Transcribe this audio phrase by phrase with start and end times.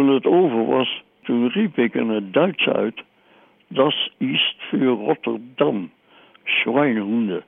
[0.00, 3.02] toen het over was, toen riep ik in het Duits uit...
[3.72, 5.90] Das ist für Rotterdam.
[6.44, 7.42] Schweinhoende.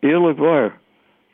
[0.00, 0.78] Eerlijk waar,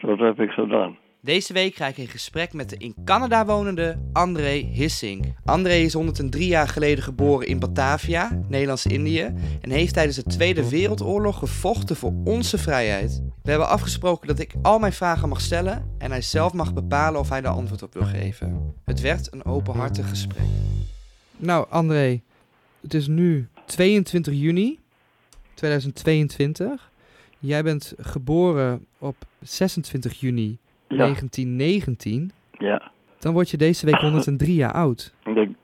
[0.01, 0.97] dat heb ik gedaan.
[1.25, 5.25] Deze week krijg ik een gesprek met de in Canada wonende André Hissink.
[5.45, 11.39] André is 103 jaar geleden geboren in Batavia, Nederlands-Indië, en heeft tijdens de Tweede Wereldoorlog
[11.39, 13.23] gevochten voor onze vrijheid.
[13.43, 17.21] We hebben afgesproken dat ik al mijn vragen mag stellen en hij zelf mag bepalen
[17.21, 18.75] of hij daar antwoord op wil geven.
[18.85, 20.47] Het werd een openhartig gesprek.
[21.37, 22.21] Nou, André,
[22.81, 24.79] het is nu 22 juni
[25.55, 26.91] 2022.
[27.39, 30.61] Jij bent geboren op 26 juni
[30.97, 32.33] 1919.
[32.59, 32.91] ja.
[33.19, 35.15] Dan word je deze week 103 jaar oud.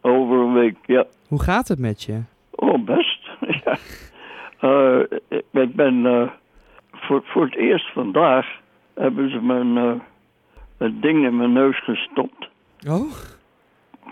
[0.01, 1.05] Over een week, ja.
[1.29, 2.21] Hoe gaat het met je?
[2.51, 3.29] Oh, best.
[3.65, 3.77] ja.
[4.61, 6.29] Eh, ik- ik ben eh,
[6.93, 8.47] voor, voor het eerst vandaag
[8.95, 9.93] hebben ze mijn eh,
[10.79, 12.49] het ding in mijn neus gestopt.
[12.89, 13.13] Oh?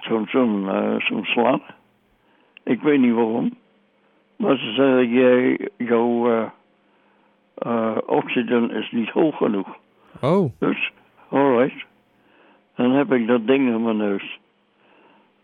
[0.00, 1.62] Zo'n zo'n zo'n slang.
[2.64, 3.56] Ik weet niet waarom.
[4.36, 6.50] Maar ze zeggen, jij, jouw
[8.06, 9.76] oxygen is niet hoog genoeg.
[10.20, 10.52] Oh.
[10.58, 10.90] Dus,
[11.28, 11.84] alright.
[12.74, 14.38] Dan heb ik dat ding in mijn neus.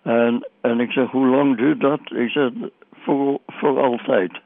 [0.03, 2.01] En, en ik zeg, hoe lang duurt dat?
[2.11, 2.51] Ik zeg,
[2.93, 4.41] voor, voor altijd.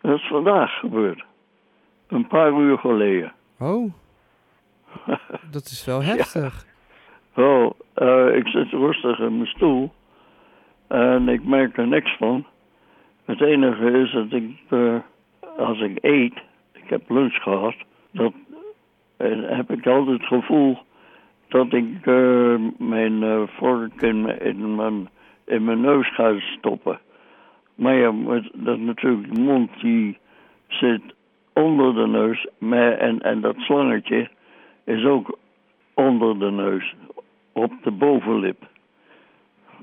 [0.00, 1.24] Dat is vandaag gebeurd.
[2.08, 3.32] Een paar uur geleden.
[3.58, 3.92] Oh.
[5.50, 6.66] Dat is wel heftig.
[7.34, 9.92] Oh, eh, ik zit rustig in mijn stoel.
[10.88, 12.46] En ik merk er niks van.
[13.24, 14.96] Het enige is dat ik, eh,
[15.56, 16.34] als ik eet,
[16.72, 17.74] ik heb lunch gehad,
[18.10, 18.32] dat
[19.22, 20.78] eh, heb ik altijd het gevoel
[21.48, 25.08] dat ik eh, mijn eh, vork in, mijn- in, mijn,
[25.44, 27.00] in mijn neus ga stoppen.
[27.74, 28.12] Maar ja,
[28.54, 30.18] dat natuurlijk, de mond die
[30.68, 31.02] zit
[31.52, 32.46] onder de neus.
[32.58, 34.30] Maar, en, en dat slangetje
[34.84, 35.38] is ook
[35.94, 36.94] onder de neus,
[37.52, 38.68] op de bovenlip.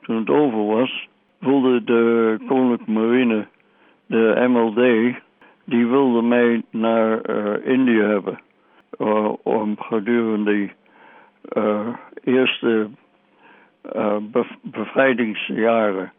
[0.00, 1.08] toen het over was,
[1.38, 3.46] wilde de Koninklijke Marine,
[4.06, 5.14] de MLD,
[5.64, 8.40] die wilde mij naar eh, Indië hebben.
[8.98, 10.70] eh, om gedurende
[11.42, 11.88] eh,
[12.24, 12.88] eerste
[14.20, 16.12] bev- bevrijdingsjaren.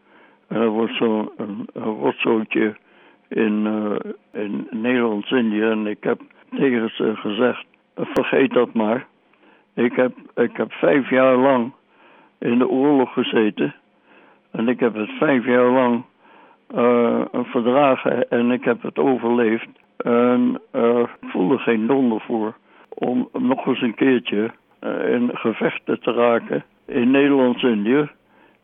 [0.48, 1.30] En dat was zo'n
[1.74, 2.74] rotzootje
[3.28, 5.62] in, eh, in Nederlands-Indië.
[5.62, 6.20] En ik heb
[6.50, 7.64] tegen ze gezegd,
[7.94, 9.06] eh, vergeet dat maar.
[9.74, 11.72] Ik heb, ik heb vijf jaar lang
[12.38, 13.74] in de oorlog gezeten.
[14.50, 16.04] En ik heb het vijf jaar lang
[16.66, 19.68] eh, verdragen en ik heb het overleefd.
[19.96, 22.54] En eh, ik voelde geen donder voor
[22.88, 24.50] om nog eens een keertje
[25.06, 28.10] in gevechten te raken in Nederlands-Indië.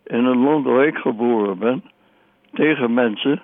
[0.05, 1.85] In een land waar ik geboren ben.
[2.53, 3.43] Tegen mensen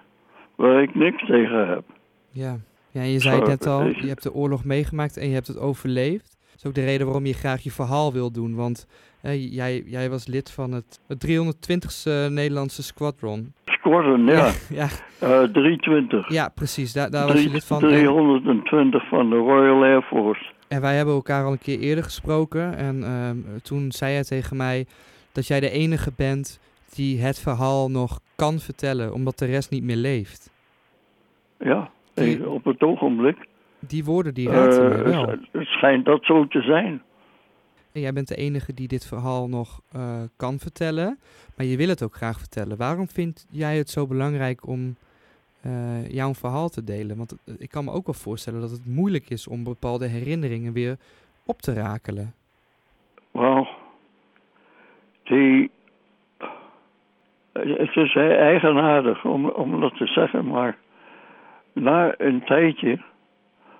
[0.54, 1.82] waar ik niks tegen heb.
[2.30, 2.56] Ja.
[2.90, 5.58] ja, je zei het net al, je hebt de oorlog meegemaakt en je hebt het
[5.58, 6.36] overleefd.
[6.40, 8.54] Dat is ook de reden waarom je graag je verhaal wil doen.
[8.54, 8.86] Want
[9.22, 13.54] eh, jij, jij was lid van het, het 320ste Nederlandse Squadron.
[13.64, 14.50] Squadron, ja.
[14.68, 14.88] ja,
[15.20, 16.32] Eh 320.
[16.32, 16.92] ja, precies.
[16.92, 17.82] Daar, daar was je lid van.
[17.82, 20.44] En, 320 van de Royal Air Force.
[20.68, 22.76] En wij hebben elkaar al een keer eerder gesproken.
[22.76, 24.86] En ehm, toen zei hij tegen mij
[25.32, 26.60] dat jij de enige bent
[26.94, 30.50] die het verhaal nog kan vertellen, omdat de rest niet meer leeft.
[31.58, 33.46] Ja, Die- op het ogenblik
[33.80, 35.26] Die woorden die raakten eh, wel.
[35.28, 37.02] het, schijnt dat zo te zijn.
[37.92, 41.18] En jij bent de enige die dit verhaal nog eh, kan vertellen,
[41.56, 42.76] maar je wil het ook graag vertellen.
[42.76, 44.96] Waarom vind jij het zo belangrijk om
[45.66, 47.16] eh, jouw verhaal te delen?
[47.16, 50.72] Want eh, ik kan me ook wel voorstellen dat het moeilijk is om bepaalde herinneringen
[50.72, 50.96] weer
[51.46, 52.34] op te rakelen.
[53.30, 53.68] Wel,
[55.22, 55.70] die.
[57.52, 60.76] Het is eigenaardig om, om dat te zeggen, maar
[61.72, 62.98] na een tijdje.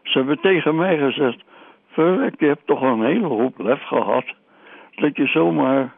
[0.02, 1.44] Ze hebben tegen mij gezegd:
[1.86, 4.24] Verrek, je hebt toch een hele hoop lef gehad.
[4.94, 5.94] Dat je zomaar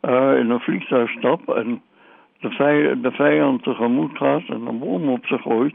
[0.00, 1.82] eh, in een vliegtuig stapt en
[2.42, 5.74] de, vij de vijand tegemoet gaat en een bom op ze gooit.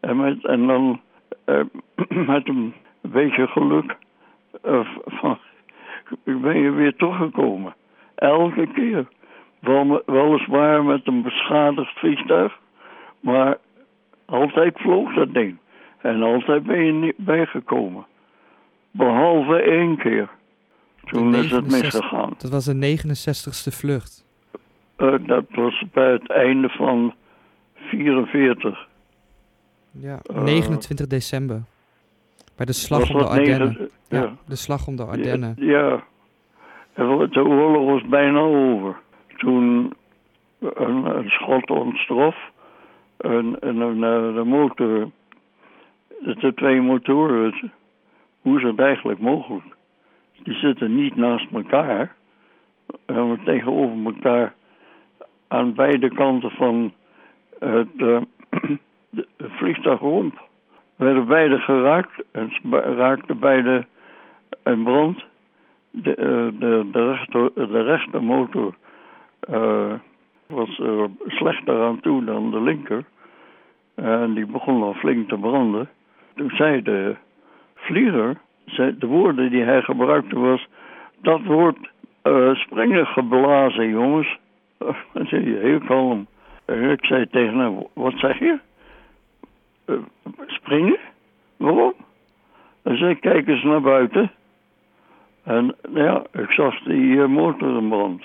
[0.00, 1.00] En, met, en dan
[1.44, 1.60] eh,
[2.32, 3.96] met een beetje geluk
[4.62, 5.38] eh, van,
[6.24, 7.74] ben je weer teruggekomen.
[8.14, 9.06] Elke keer.
[9.60, 12.58] Wel, weliswaar met een beschadigd vliegtuig,
[13.20, 13.58] maar
[14.24, 15.58] altijd vloog dat ding.
[15.98, 18.06] En altijd ben je niet bijgekomen.
[18.90, 20.28] Behalve één keer.
[21.04, 22.34] Toen is het 69 misgegaan.
[22.38, 24.25] Dat was de 69ste vlucht.
[24.96, 27.14] Eh, dat was bij het einde van
[27.74, 28.88] 44.
[29.90, 31.62] Ja, Eh, 29 december.
[32.56, 33.90] Bij de slag om de Ardennen.
[34.08, 34.32] Ja, ja.
[34.46, 35.54] de slag om de Ardennen.
[35.58, 36.04] Ja.
[36.94, 38.96] En De oorlog was bijna over.
[39.36, 39.92] Toen
[40.60, 42.36] een, een schot ontstrof.
[43.16, 45.10] En, en een, eh, de motor,
[46.20, 47.72] de twee motoren,
[48.40, 49.64] hoe is het eigenlijk mogelijk?
[50.42, 52.14] Die zitten niet naast elkaar,
[53.06, 54.54] eh, maar tegenover elkaar
[55.48, 56.92] aan beide kanten van
[57.58, 58.20] het, eh,
[59.10, 59.26] de
[59.58, 60.44] vliegtuigromp.
[60.96, 62.52] Werden beide geraakt en
[62.96, 63.86] raakten beide
[64.64, 65.24] in brand.
[65.90, 68.74] De, eh, de, de, rechter, de rechtermotor
[69.40, 69.92] eh,
[70.46, 73.04] was er slechter aan toe dan de linker.
[73.94, 75.88] En die begon al flink te branden.
[76.34, 77.16] Toen zei de
[77.74, 80.68] vlieger, zei, de woorden die hij gebruikte was...
[81.22, 81.90] Dat wordt
[82.54, 84.38] springen geblazen, jongens.
[84.78, 86.26] Dan zei hij heel kalm.
[86.64, 88.58] En ik zei tegen hem, wat zeg je?
[89.84, 89.94] Eh,
[90.46, 90.98] springen?
[91.56, 91.94] Waarom?
[92.82, 94.30] Hij zei, kijk eens naar buiten.
[95.42, 98.24] En nou ja, ik zag die eh, motor in brand.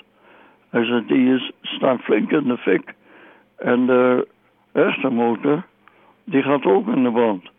[0.70, 2.94] Hij zei, die is, staat flink in de fik.
[3.56, 4.28] En de
[4.72, 5.62] rechtermotor,
[6.24, 7.50] die gaat ook in de brand.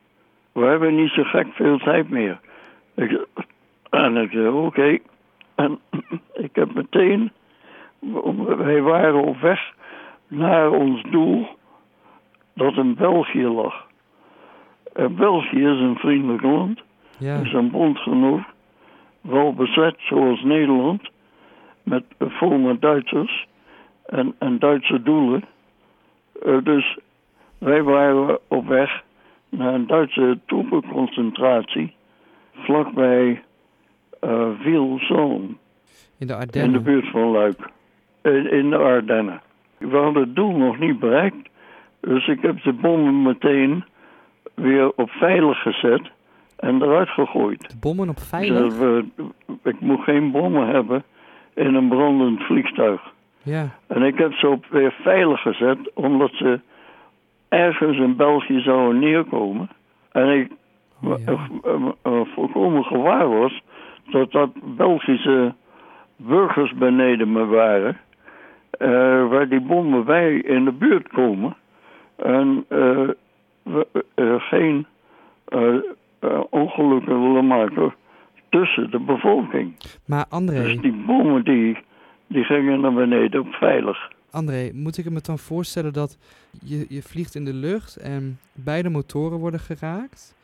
[0.51, 2.39] We hebben niet zo gek veel tijd meer.
[3.89, 4.97] En ik zei, oké.
[5.55, 5.79] En
[6.45, 7.31] ik heb meteen,
[8.57, 9.73] wij waren op weg
[10.27, 11.47] naar ons doel,
[12.53, 13.87] dat in België lag.
[14.93, 16.81] En België is een vriendelijk land.
[17.17, 18.43] Ja, is een bondgenoot,
[19.21, 21.09] wel bezet zoals Nederland,
[21.83, 23.47] met, vol met Duitsers
[24.05, 25.43] en, en Duitse doelen.
[26.41, 26.97] Eh, dus
[27.57, 29.03] wij waren op weg
[29.49, 31.95] naar een Duitse troepenconcentratie
[32.53, 33.43] vlakbij
[34.23, 35.55] uh, in de
[36.17, 36.83] in de Ardennen.
[36.83, 37.69] buurt van Luik,
[38.23, 39.41] in, in de Ardennen.
[39.77, 41.49] We hadden het doel nog niet bereikt,
[42.01, 43.83] dus ik heb de bommen meteen
[44.53, 46.11] weer op veilig gezet
[46.57, 47.69] en eruit gegooid.
[47.69, 49.03] De bommen op Ze veilig?
[49.63, 51.03] ik moet geen bommen hebben
[51.53, 53.01] in een brandend vliegtuig.
[53.41, 56.59] Ja, En ik heb ze op weer veilig gezet, omdat ze
[57.49, 59.69] ergens in België zouden neerkomen.
[60.11, 60.51] En ik
[61.03, 61.31] oh, ja.
[61.31, 63.61] eh, eh, eh, volkomen gewaar was
[64.11, 65.53] dat dat Belgische
[66.15, 67.97] burgers beneden me waren.
[68.79, 68.87] Eh,
[69.29, 71.55] waar die bommen bij in de buurt komen.
[72.15, 73.09] En eh,
[73.63, 74.85] we eh, geen
[76.49, 77.93] ongelukken willen maken
[78.49, 79.75] tussen de bevolking.
[80.05, 81.77] Maar André, Dus die bommen die,
[82.27, 84.11] die gingen naar beneden op veilig.
[84.31, 86.17] André, moet ik me dan voorstellen dat
[86.63, 90.35] je, je vliegt in de lucht en beide motoren worden geraakt?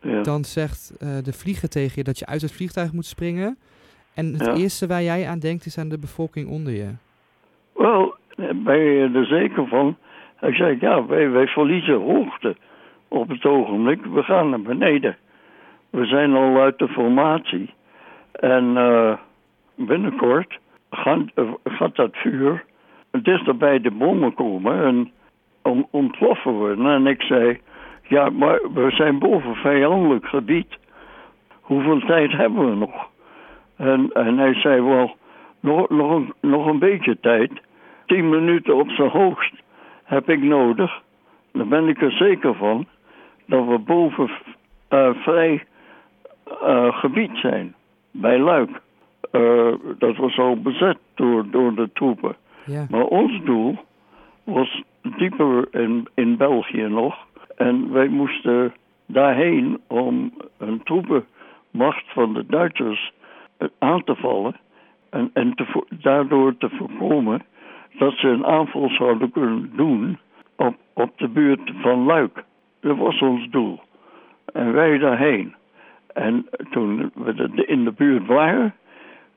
[0.00, 0.22] Ja.
[0.22, 3.58] Dan zegt de vlieger tegen je dat je uit het vliegtuig moet springen.
[4.14, 4.54] En het Ja.
[4.54, 6.90] eerste waar jij aan denkt is aan de bevolking onder je.
[7.74, 8.14] Wel,
[8.54, 9.96] ben je er zeker van?
[10.36, 12.56] Hij zei, ja, wij, wij verliezen hoogte
[13.08, 14.04] op het ogenblik.
[14.04, 15.16] We gaan naar beneden.
[15.90, 17.70] We zijn al uit de formatie.
[18.32, 19.12] En eh,
[19.74, 20.58] binnenkort
[20.90, 22.64] gaan, eh, gaat dat vuur
[23.22, 25.10] dichter bij de bommen komen en
[25.62, 26.86] on- ontploffen worden.
[26.86, 27.60] En ik zei,
[28.08, 30.78] ja, maar we zijn boven vijandelijk gebied.
[31.60, 33.08] Hoeveel tijd hebben we nog?
[33.76, 35.16] En, hij zei, wel,
[35.60, 37.50] nog, nog, nog een beetje tijd.
[38.06, 39.54] Tien minuten op zijn hoogst
[40.04, 41.02] heb ik nodig.
[41.52, 42.86] Dan ben ik er zeker van
[43.46, 44.30] dat we boven
[44.88, 45.64] eh, vrij
[46.44, 47.74] eh, gebied zijn.
[48.10, 48.80] Bij Luik.
[49.30, 50.98] Eh, dat was al bezet.
[51.14, 52.36] door, door de troepen.
[52.66, 52.86] Ja.
[52.90, 53.78] Maar ons doel
[54.44, 57.26] was dieper in, in België nog.
[57.56, 58.74] En wij moesten
[59.06, 63.12] daarheen om een troepenmacht van de Duitsers
[63.78, 64.56] aan te vallen.
[65.10, 67.42] En, en te, daardoor te voorkomen
[67.98, 70.18] dat ze een aanval zouden kunnen doen
[70.56, 72.44] op, op de buurt van Luik.
[72.80, 73.80] Dat was ons doel.
[74.52, 75.54] En wij daarheen.
[76.12, 78.74] En toen we in de buurt waren,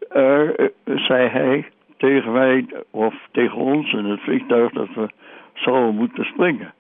[0.10, 0.50] eh,
[0.86, 5.10] zei hij tegen mij, of tegen ons in het vliegtuig, dat we
[5.54, 6.74] zouden moeten springen.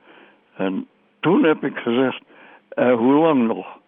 [0.55, 0.88] En
[1.19, 2.22] toen heb ik gezegd,
[2.69, 3.79] eh, hoe lang nog?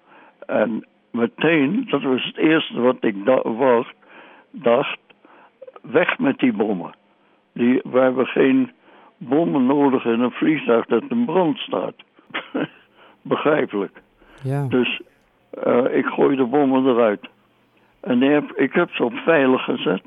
[0.46, 3.92] En meteen, dat was het eerste wat ik da- was,
[4.52, 5.00] dacht,
[5.82, 6.92] weg met die bommen.
[7.60, 8.72] Die, we hebben geen
[9.18, 11.96] bommen nodig in een vliegtuig dat in brand staat.
[13.22, 14.02] Begrijpelijk.
[14.44, 14.68] Ja.
[14.68, 15.02] Dus
[15.50, 17.28] eh, ik gooi de bommen eruit.
[18.00, 20.02] En heb, ik heb ze op veilig gezet.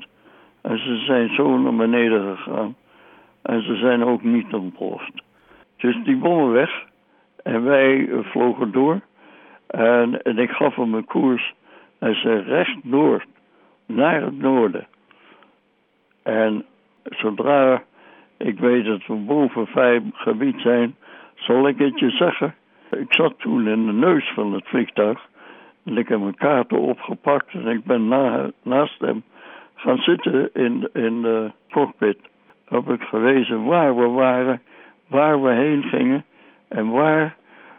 [0.61, 2.75] En ze zijn zo naar beneden gegaan.
[3.41, 5.21] En ze zijn ook niet ontploft.
[5.77, 6.85] Dus die bommen weg.
[7.43, 9.01] En wij eh, vlogen door.
[9.67, 11.53] En, en ik gaf hem een koers.
[11.99, 13.25] En ze recht door.
[13.85, 14.87] Naar het noorden.
[16.23, 16.65] En
[17.03, 17.83] zodra
[18.43, 20.95] ik weet dat we boven vijf gebied zijn,
[21.35, 22.55] zal ik het je zeggen.
[22.91, 25.27] Ik zat toen in de neus van het vliegtuig.
[25.85, 29.23] En ik heb mijn kaarten opgepakt en ik ben na, naast hem
[29.75, 32.17] gaan zitten in, in de cockpit.
[32.65, 34.61] Heb ik gewezen waar we waren,
[35.07, 36.25] waar we heen gingen
[36.67, 37.35] en waar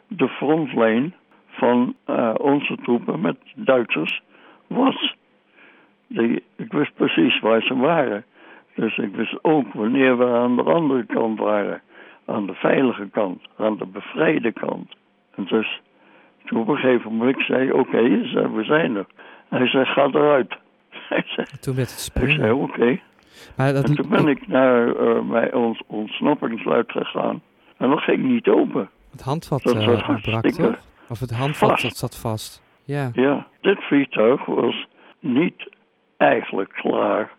[0.07, 1.14] de frontlijn
[1.47, 4.23] van eh, onze troepen met Duitsers
[4.66, 5.16] was.
[6.07, 8.25] Die, ik wist precies waar ze waren.
[8.75, 11.83] Dus ik wist ook wanneer we aan de andere kant waren.
[12.25, 14.95] Aan de veilige kant, aan de bevrijde kant.
[15.35, 15.81] En dus
[16.45, 18.09] toen op een gegeven moment zei oké, okay,
[18.54, 19.07] we zijn er.
[19.49, 20.57] Hij zei, ga eruit.
[21.09, 22.57] Hij zei, Toen werd het ik zei, springen.
[22.57, 23.00] oké.
[23.57, 27.43] Dat, En toen ben ik naar uh, mijn ons, ontsnappingsluik gegaan.
[27.76, 28.90] En dat ging niet open.
[29.11, 30.78] het handvat dat uh, ontbrak, toch?
[31.09, 31.83] Of het handvat vast.
[31.83, 32.62] dat zat vast.
[32.85, 33.11] Ja.
[33.12, 34.87] Ja, dit vliegtuig was
[35.21, 35.69] niet
[36.16, 37.31] eigenlijk klaar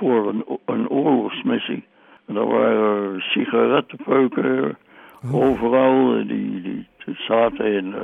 [0.00, 1.84] voor een, een oorlogsmissie.
[2.26, 4.76] En er waren sigarettenpeuken
[5.24, 5.34] Oh.
[5.34, 6.26] overal.
[6.26, 7.94] Die, die zaten in,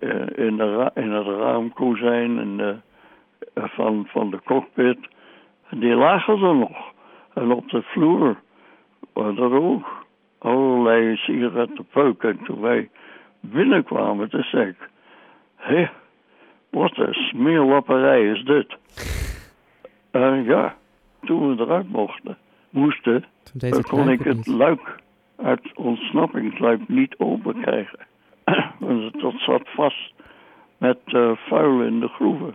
[0.00, 2.82] uh, in, de ra in het raamkozijn en,
[3.54, 4.98] uh, van, van de cockpit.
[5.68, 6.92] En die lagen er nog.
[7.34, 8.36] En op de vloer
[9.12, 10.04] waren er ook
[10.38, 12.30] allerlei sigarettenpeuken.
[12.30, 12.90] En toen wij
[13.40, 14.88] binnenkwamen, toen zei ik...
[15.56, 15.88] Hé,
[16.70, 18.76] wat een smeerlapperij is dit.
[20.12, 20.74] Uh, ja,
[21.24, 22.36] toen we eruit mochten,
[22.70, 23.24] moesten,
[23.58, 24.46] het kon ik het niet.
[24.46, 25.00] luik,
[25.42, 27.98] het ontsnappingsluik niet open krijgen.
[28.78, 30.12] Want dat zat vast
[30.78, 32.54] met uh, vuil in de groeven.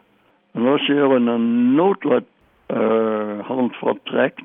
[0.52, 2.24] En als je er een noodlet
[2.68, 4.42] uh, handvat trekt,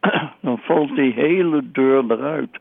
[0.40, 2.58] dan valt die hele deur eruit.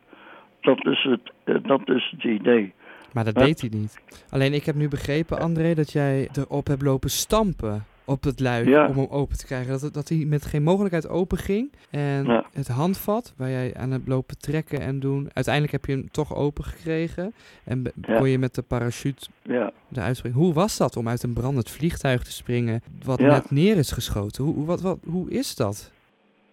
[0.62, 1.32] Dat is het,
[1.64, 2.74] dat is het idee.
[3.14, 4.24] Maar dat deed hij niet.
[4.30, 8.68] Alleen ik heb nu begrepen, André, dat jij erop hebt lopen stampen op het luik
[8.68, 8.88] ja.
[8.88, 9.80] om hem open te krijgen.
[9.80, 11.72] Dat, dat hij met geen mogelijkheid open ging.
[11.92, 12.46] En ja.
[12.54, 15.30] het handvat waar jij aan het lopen trekken en doen.
[15.34, 17.34] Uiteindelijk heb je hem toch open gekregen.
[17.66, 18.18] En ja.
[18.18, 19.72] kon je met de parachute ja.
[19.94, 20.40] eruit springen.
[20.40, 24.44] Hoe was dat om uit een brandend vliegtuig te springen wat net neer is geschoten?
[24.44, 25.94] Hoe, wat, wat, hoe is dat?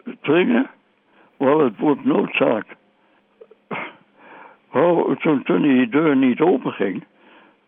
[0.05, 0.71] Springen?
[1.37, 2.67] Wel, het wordt noodzaak.
[4.73, 7.05] Oh, toen, toen die deur niet open ging,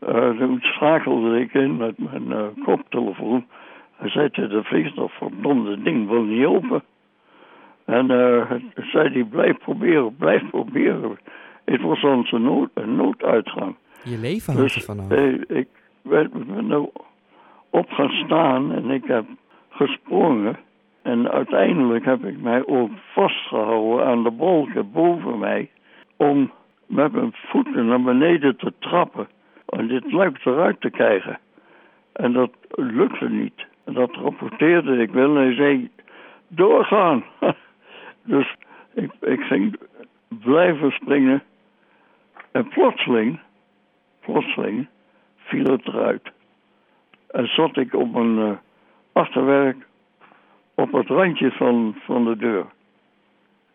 [0.09, 3.47] uh, toen schakelde ik in met mijn uh, koptelefoon.
[3.96, 6.82] Hij zei tegen de vliegtuig, verdomde ding wil niet open.
[7.84, 11.18] En uh, zei hij, blijf proberen, blijf proberen.
[11.64, 13.76] Het was onze nood, een nooduitgang.
[14.02, 15.10] Je leven hangt dus, ervan af.
[15.48, 15.68] ik
[16.02, 16.88] ben, ben er
[17.70, 19.24] op gaan staan en ik heb
[19.68, 20.56] gesprongen.
[21.02, 25.70] En uiteindelijk heb ik mij ook vastgehouden aan de balken boven mij.
[26.16, 26.50] Om
[26.86, 29.28] met mijn voeten naar beneden te trappen.
[29.66, 31.38] En dit luik eruit te krijgen.
[32.12, 33.66] En dat lukte niet.
[33.85, 35.37] En dat rapporteerde ik wel.
[35.37, 35.91] En hij zei,
[36.49, 37.25] doorgaan.
[38.33, 38.55] dus
[38.95, 39.79] ik, ik ging
[40.29, 41.43] blijven springen.
[42.50, 43.41] En plotseling,
[44.21, 44.88] plotseling,
[45.37, 46.33] viel het eruit.
[47.31, 48.50] En zat ik op een uh,
[49.12, 49.87] achterwerk
[50.75, 52.67] op het randje van, van de deur.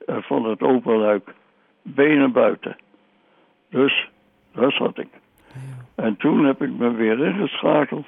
[0.05, 1.33] Uh, van het open luik.
[1.81, 2.77] Benen buiten.
[3.69, 4.09] Dus
[4.51, 5.09] daar zat ik.
[5.95, 8.05] En toen heb ik me weer ingeschakeld.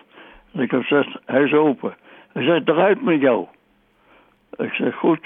[0.51, 1.95] En ik heb gezegd, hij is open.
[2.31, 3.47] Hij zei, eruit met jou.
[4.57, 5.25] Ik zeg, goed.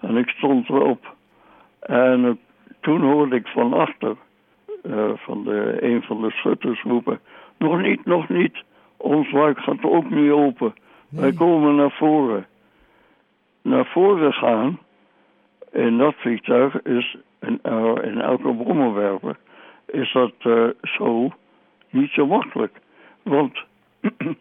[0.00, 1.14] En ik stond erop.
[1.80, 2.30] En uh,
[2.80, 4.16] toen hoorde ik van achter,
[4.82, 7.20] uh, van de, een van de schutters roepen...
[7.58, 8.62] Nog niet, nog niet.
[8.96, 10.74] Ons luik gaat ook niet open.
[11.08, 11.20] Nee.
[11.20, 12.46] Wij komen naar voren.
[13.62, 14.78] naar voren gaan
[15.72, 19.36] in dat vliegtuig is, in, uh, in elke brommerwerper,
[19.86, 21.32] is dat uh, zo
[21.90, 22.80] niet zo makkelijk.
[23.22, 23.64] Want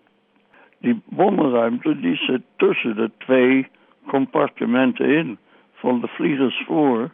[0.83, 3.67] die bommenruimte die zit tussen de twee
[4.07, 5.37] compartimenten in.
[5.73, 7.11] Van de vliegers voor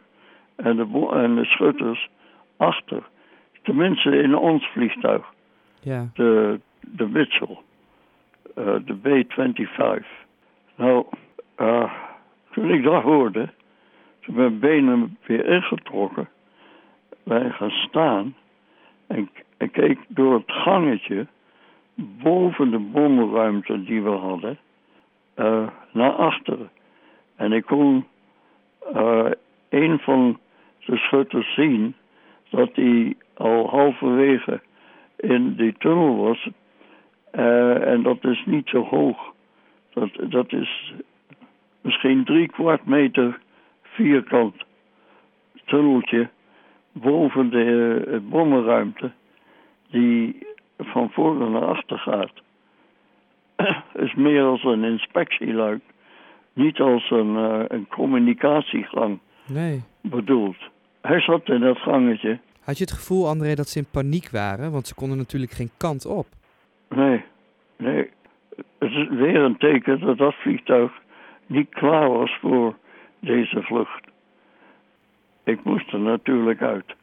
[0.56, 2.08] en de, en de schutters
[2.56, 3.02] achter.
[3.62, 5.32] Tenminste in ons vliegtuig.
[5.80, 6.08] Ja.
[6.14, 7.58] De, de Mitchell.
[8.58, 10.06] Uh, de B-25.
[10.76, 11.04] Nou,
[11.58, 11.92] uh,
[12.50, 13.48] toen ik dat hoorde,
[14.20, 16.28] toen mijn benen weer ingetrokken,
[17.22, 18.34] wij gaan staan
[19.06, 21.26] en, en keek door het gangetje
[22.22, 24.58] boven de bommenruimte die we hadden
[25.36, 26.70] uh, naar achteren.
[27.36, 28.06] En ik kon
[28.94, 29.30] uh,
[29.68, 30.38] een van
[30.84, 31.94] de schutters zien
[32.50, 34.60] dat hij al halverwege
[35.16, 36.48] in die tunnel was.
[37.32, 39.32] Uh, en dat is niet zo hoog.
[39.92, 40.94] Dat, dat is
[41.80, 43.40] misschien drie kwart meter
[43.82, 44.54] vierkant
[45.64, 46.28] tunneltje
[46.92, 49.10] boven de bommenruimte
[49.90, 50.46] die
[50.80, 52.32] van voren naar achter gaat.
[54.04, 55.82] is meer als een inspectieluik,
[56.52, 59.82] niet als een, uh, een communicatiegang nee.
[60.00, 60.56] bedoeld.
[61.00, 62.38] Hij zat in dat gangetje.
[62.60, 64.72] Had je het gevoel, André, dat ze in paniek waren?
[64.72, 66.26] Want ze konden natuurlijk geen kant op.
[66.88, 67.24] Nee,
[67.76, 68.10] nee.
[68.78, 70.92] Het is weer een teken dat dat vliegtuig
[71.46, 72.76] niet klaar was voor
[73.20, 74.04] deze vlucht.
[75.44, 76.94] Ik moest er natuurlijk uit.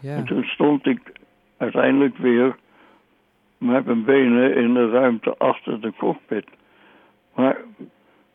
[0.00, 0.16] Ja.
[0.16, 1.12] En toen stond ik
[1.56, 2.56] uiteindelijk weer
[3.60, 6.46] met mijn benen in de ruimte achter de cockpit.
[7.34, 7.56] Maar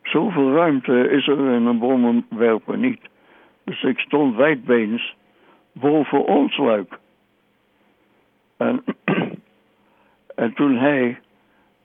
[0.02, 3.00] zoveel ruimte is er in een bommenwerper niet.
[3.64, 5.16] Dus ik stond wijdbeens
[5.72, 6.98] boven ons luik.
[8.56, 8.84] En,
[10.44, 11.18] en toen hij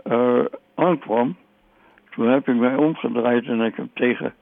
[0.08, 0.46] uh,
[0.76, 1.36] aankwam,
[2.10, 4.34] toen heb ik mij omgedraaid en ik heb tegen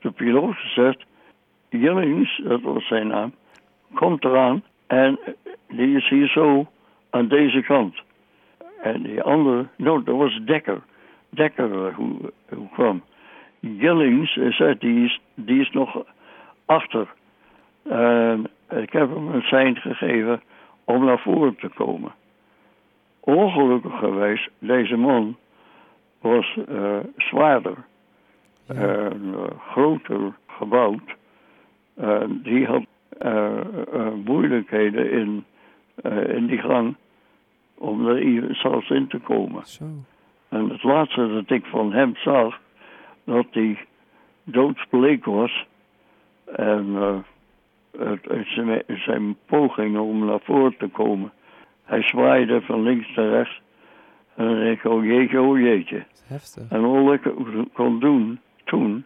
[0.00, 1.04] de piloot gezegd:
[1.68, 3.34] Jillings, dat was zijn naam,
[3.94, 5.18] komt eraan en
[5.68, 6.66] die is hier zo
[7.10, 8.02] aan deze kant.
[8.82, 10.80] En die andere, nou, dat was Dekker.
[11.28, 13.02] Dekker hoe, hoe kwam.
[13.60, 16.04] Jillings zei, die is, die is nog
[16.66, 17.08] achter.
[17.82, 20.42] En ik heb hem een sein gegeven
[20.84, 22.12] om naar voren te komen.
[23.20, 25.36] Ongelukkig geweest, deze man
[26.20, 27.76] was uh, zwaarder
[28.66, 28.74] Ja.
[28.74, 31.16] en uh, groter gebouwd.
[31.96, 32.84] En die had
[33.22, 33.60] uh,
[34.24, 35.44] moeilijkheden in,
[36.26, 36.96] in die gang
[37.82, 39.66] om er hier zelfs in te komen.
[39.66, 39.84] Zo.
[40.48, 42.60] En het laatste dat ik van hem zag,
[43.24, 43.78] dat hij
[44.44, 45.66] doodsbleek was.
[46.44, 47.16] En uh,
[47.98, 51.32] het zijn, zijn pogingen om naar voren te komen.
[51.84, 53.60] Hij zwaaide van links naar rechts.
[54.34, 56.04] En dan denk ik, oh jeetje, oh jeetje.
[56.26, 56.68] Heftig.
[56.68, 57.30] En al ik
[57.72, 59.04] kon doen toen,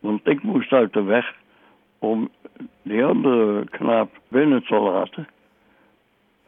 [0.00, 1.34] want ik moest uit de weg
[1.98, 2.28] om
[2.82, 5.28] die andere knaap binnen te laten,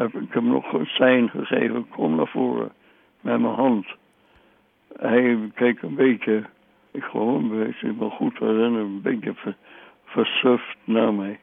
[0.00, 2.72] heb ik hem nog een sein gegeven, kom naar voren
[3.20, 3.86] met mijn hand.
[4.96, 6.44] Hij keek een beetje,
[6.90, 9.56] ik gewoon een beetje, me goed herinner, een beetje ver,
[10.04, 11.40] versuft naar mij.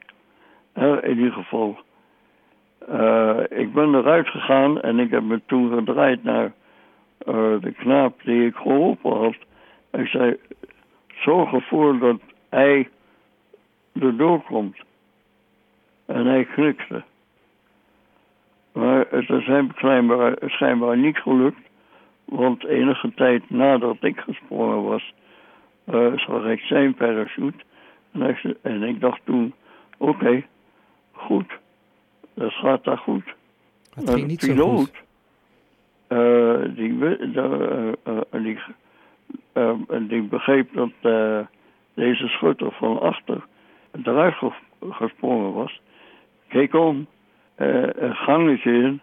[1.02, 1.78] In ieder geval,
[2.90, 6.52] uh, ik ben eruit gegaan en ik heb me toen gedraaid naar
[7.28, 9.36] uh, de knaap die ik geholpen had.
[9.92, 10.36] Ik zei,
[11.08, 12.88] zorg ervoor dat hij
[14.00, 14.76] erdoor komt.
[16.06, 17.02] En hij knikte.
[18.78, 21.60] Maar het is hem schijnbaar, schijnbaar niet gelukt.
[22.24, 25.12] Want enige tijd nadat ik gesprongen was,
[25.88, 27.64] uh, zag ik zijn parachute.
[28.12, 29.54] En ik, en ik dacht toen,
[29.96, 30.46] oké, okay,
[31.12, 31.58] goed.
[32.34, 33.34] Dat gaat daar goed.
[33.94, 35.02] Het ging niet de piloot, zo goed.
[36.08, 37.18] Uh, die, uh,
[38.30, 40.90] die, die, begreep dat
[41.94, 43.46] deze schutter van achter
[44.02, 44.34] eruit
[44.90, 45.80] gesprongen was.
[46.48, 47.06] Keek om,
[48.12, 49.00] gangetje in,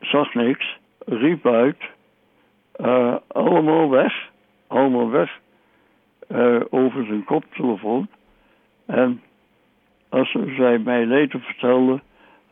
[0.00, 1.76] zag niks, riep uit,
[3.26, 4.30] allemaal weg,
[4.66, 5.38] allemaal weg,
[6.70, 8.08] over zijn koptelefoon.
[8.86, 9.22] En
[10.08, 12.00] als zij mij later vertelde,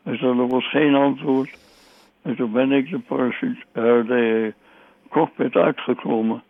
[0.03, 1.57] dus er was geen antwoord.
[2.21, 4.53] En toen ben ik de, parachute, uh, de
[5.09, 6.43] cockpit uitgekomen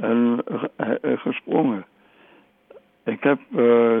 [0.00, 0.44] en
[0.80, 1.84] uh, gesprongen.
[3.04, 3.96] Ik heb uh,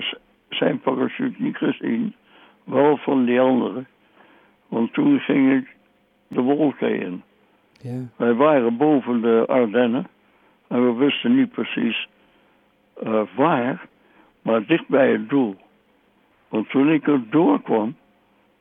[0.48, 2.14] zijn parachute niet gezien,
[2.64, 3.84] wel van die andere.
[4.68, 5.76] Want toen ging ik
[6.28, 7.22] de wolken in.
[7.80, 8.00] Ja.
[8.16, 10.06] Wij waren boven de Ardennen
[10.68, 12.08] en we wisten niet precies
[13.34, 13.86] waar,
[14.42, 15.56] maar dicht bij het doel.
[16.48, 17.96] Want toen ik er doorkwam,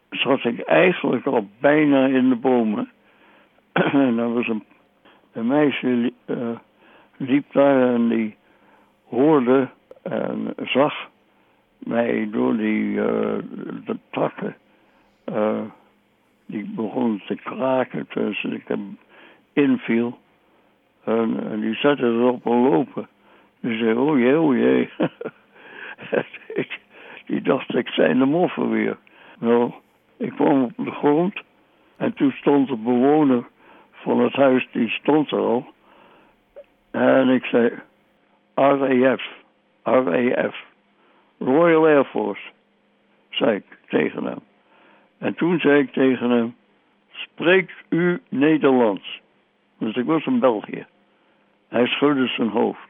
[0.10, 2.92] zat ik eigenlijk al bijna in de bomen.
[3.74, 4.64] en er was een,
[5.32, 6.50] een meisje uh,
[7.18, 8.36] liep daar en die
[9.08, 9.70] hoorde
[10.04, 11.10] en zag
[11.80, 13.38] mij door die uh,
[13.86, 14.56] de takken.
[15.34, 15.62] Uh,
[16.46, 18.98] die begonnen te kraken tussen ik hem
[19.54, 20.18] inviel.
[21.04, 23.08] En, en die zette erop een lopen.
[23.60, 24.90] Die zei, oh jee, oh jee.
[27.26, 28.98] die dacht, ik zijn de moffen weer.
[29.40, 29.72] Nou,
[30.18, 31.42] ik kwam op de grond.
[31.98, 33.48] En toen stond de bewoner
[33.92, 35.74] van het huis, die stond er al.
[36.92, 37.72] En ik zei,
[38.56, 39.22] RAF,
[39.84, 40.64] RAF,
[41.40, 42.42] Royal Air Force,
[43.30, 44.40] zei ik tegen hem.
[45.18, 46.56] En toen zei ik tegen hem,
[47.12, 49.22] spreekt u Nederlands?
[49.78, 50.86] Dus ik was in België.
[51.68, 52.90] Hij schudde zijn hoofd.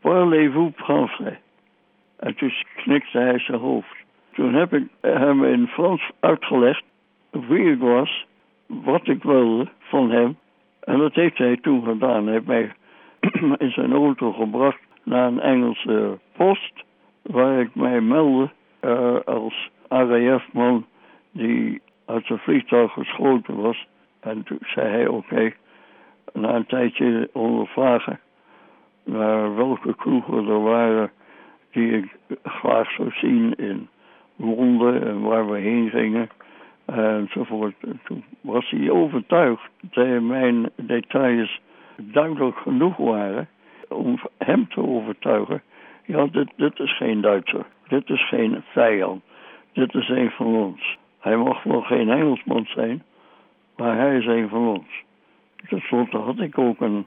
[0.00, 1.38] Parlez-vous français?
[2.16, 3.96] En toen knikte hij zijn hoofd.
[4.32, 6.82] Toen heb ik hem in Frans uitgelegd
[7.30, 8.26] wie ik was,
[8.66, 10.38] wat ik wilde van hem.
[10.80, 12.24] En dat heeft hij toen gedaan.
[12.24, 12.72] Hij heeft mij
[13.64, 16.72] in zijn auto gebracht naar een Engelse post,
[17.30, 20.86] waar ik mij meldde uh, als RAF-man
[21.30, 23.86] die uit zijn vliegtuig geschoten was.
[24.20, 25.52] En toen zei hij oké,
[26.32, 28.20] na een tijdje ondervragen
[29.04, 31.10] naar welke kroegen er waren
[31.70, 33.88] die ik graag zou zien in
[34.36, 36.28] Londen en waar we heen gingen
[36.86, 37.74] enzovoort.
[38.04, 41.60] Toen was hij overtuigd dat mijn details
[41.96, 43.48] duidelijk genoeg waren
[43.88, 45.62] om hem te overtuigen.
[46.10, 47.66] Ja, dit, dit is geen Duitser.
[47.88, 49.22] Dit is geen vijand.
[49.72, 50.98] Dit is een van ons.
[51.18, 53.02] Hij mag wel geen Engelsman zijn,
[53.76, 55.04] maar hij is een van ons.
[55.68, 57.06] Ten slotte had ik ook een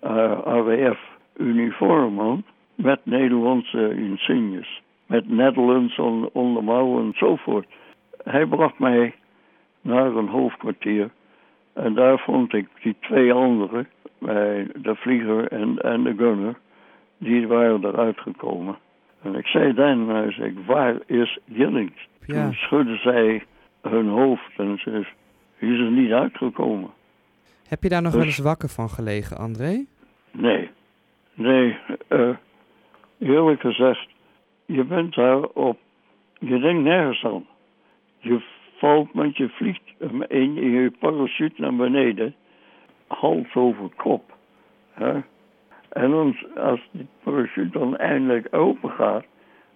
[0.00, 4.82] eh, AWF-uniform aan met Nederlandse insignes.
[5.06, 7.66] Met Netherlands on, on de mouw enzovoort.
[8.24, 9.14] Hij bracht mij
[9.80, 11.10] naar een hoofdkwartier.
[11.72, 16.54] En daar vond ik die twee anderen, bij de vlieger en, en de gunner,
[17.24, 18.76] die waren eruit gekomen.
[19.22, 22.08] En ik zei dan, hij zei, waar is Jillings?
[22.26, 22.44] Ja.
[22.44, 23.44] Toen schudden zij
[23.82, 25.12] hun hoofd en ze is,
[25.58, 26.90] is er niet uitgekomen.
[27.68, 29.84] Heb je daar nog dus, wel eens wakker van gelegen, André?
[30.30, 30.70] Nee,
[31.34, 31.78] nee.
[32.08, 32.36] Uh,
[33.18, 34.08] eerlijk gezegd,
[34.66, 35.78] je bent daar op,
[36.38, 37.46] je denkt nergens aan.
[38.18, 38.42] Je
[38.78, 39.82] valt met je vliegt
[40.28, 42.34] in je parachute naar beneden,
[43.06, 44.36] hals over kop.
[44.92, 45.20] Hè?
[45.94, 49.24] En dan, als die parachute dan eindelijk open gaat,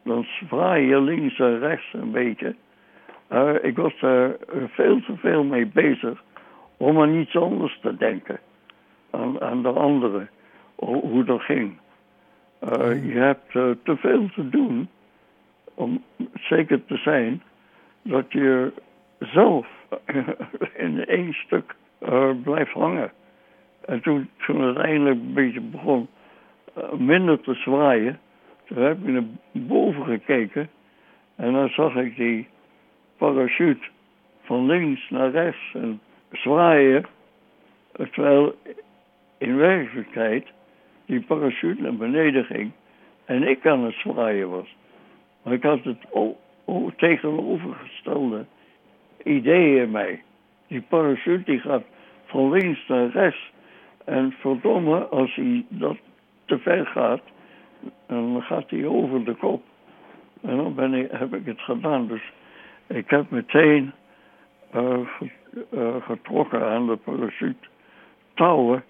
[0.05, 2.55] dan zwaai je links en rechts een beetje.
[3.33, 4.37] Uh, ik was er
[4.69, 6.23] veel te veel mee bezig
[6.77, 8.41] om aan iets anders te denken.
[9.11, 10.31] Aan, aan de anderen,
[10.77, 11.79] hoe dat ging.
[12.63, 14.89] Uh, je hebt uh, te veel te doen
[15.75, 16.03] om
[16.35, 17.43] zeker te zijn
[18.03, 18.73] dat je
[19.19, 19.67] zelf
[20.87, 21.75] in één stuk
[22.43, 23.13] blijft hangen.
[23.89, 26.09] En toen, toen het eindelijk een beetje begon
[26.79, 28.21] uh, minder te zwaaien,
[28.65, 29.23] toen heb ik naar
[29.53, 30.69] boven gekeken
[31.37, 32.49] en dan zag ik die
[33.17, 33.87] parachute
[34.43, 36.01] van links naar rechts en
[36.33, 37.07] zwaaien,
[37.93, 38.55] terwijl
[39.39, 40.47] in werkelijkheid
[41.07, 42.71] die parachute naar beneden ging
[43.25, 44.77] en ik aan het zwaaien was.
[45.43, 45.99] Maar ik had het
[46.97, 48.45] tegenovergestelde
[49.23, 50.23] ideeën in mij.
[50.67, 51.85] Die parachute die gaat
[52.25, 53.57] van links naar rechts.
[54.09, 55.97] En verdomme, als hij dat
[56.45, 57.23] te ver gaat,
[58.07, 59.63] dan gaat hij over de kop.
[60.43, 62.07] En dan ben ik, heb ik het gedaan.
[62.07, 62.33] Dus
[62.87, 63.93] ik heb meteen
[64.75, 64.99] uh,
[65.71, 67.69] uh, getrokken aan de parachute
[68.35, 68.85] touwen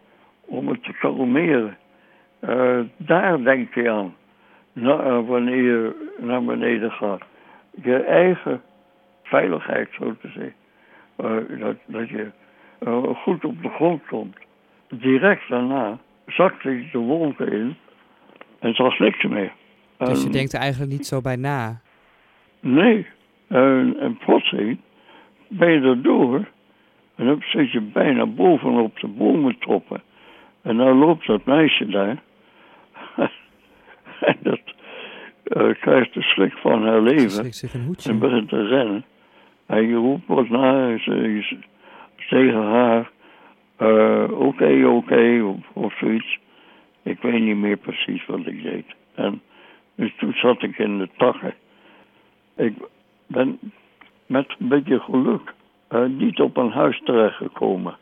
[0.44, 1.76] om het te kalmeren.
[2.40, 4.14] Uh, daar denk je aan,
[4.72, 7.22] na, wanneer je naar beneden gaat.
[7.82, 8.62] Je eigen
[9.22, 10.54] veiligheid, zo te zeggen.
[11.58, 12.30] Dat, dat je
[13.14, 14.36] goed op de grond komt.
[14.88, 17.76] Direct daarna zakte ik de wolken in
[18.58, 19.52] en zag niks meer.
[19.98, 21.80] Dus je denkt er eigenlijk niet zo bij na?
[22.60, 23.06] Nee.
[23.48, 24.78] En, en plotseling
[25.48, 26.48] ben je er door
[27.18, 30.02] en dan zit je bijna bovenop de bomentoppen.
[30.62, 32.22] En dan loopt dat meisje daar.
[34.30, 34.60] en dat
[35.44, 37.52] uh, krijgt de schrik van haar leven.
[37.54, 38.10] Zich een hoedje.
[38.10, 39.04] En begint te rennen.
[39.66, 41.02] En je roept wat naar
[42.28, 43.10] tegen haar.
[43.78, 46.38] Uh, oké, oké, of, of zoiets.
[47.02, 48.86] Ik weet niet meer precies wat ik deed.
[49.14, 49.40] En
[49.94, 51.54] dus toen zat ik in de takken.
[52.56, 52.74] Ik
[53.26, 53.58] ben
[54.26, 55.54] met een beetje geluk
[55.90, 57.96] uh, niet op een huis terechtgekomen.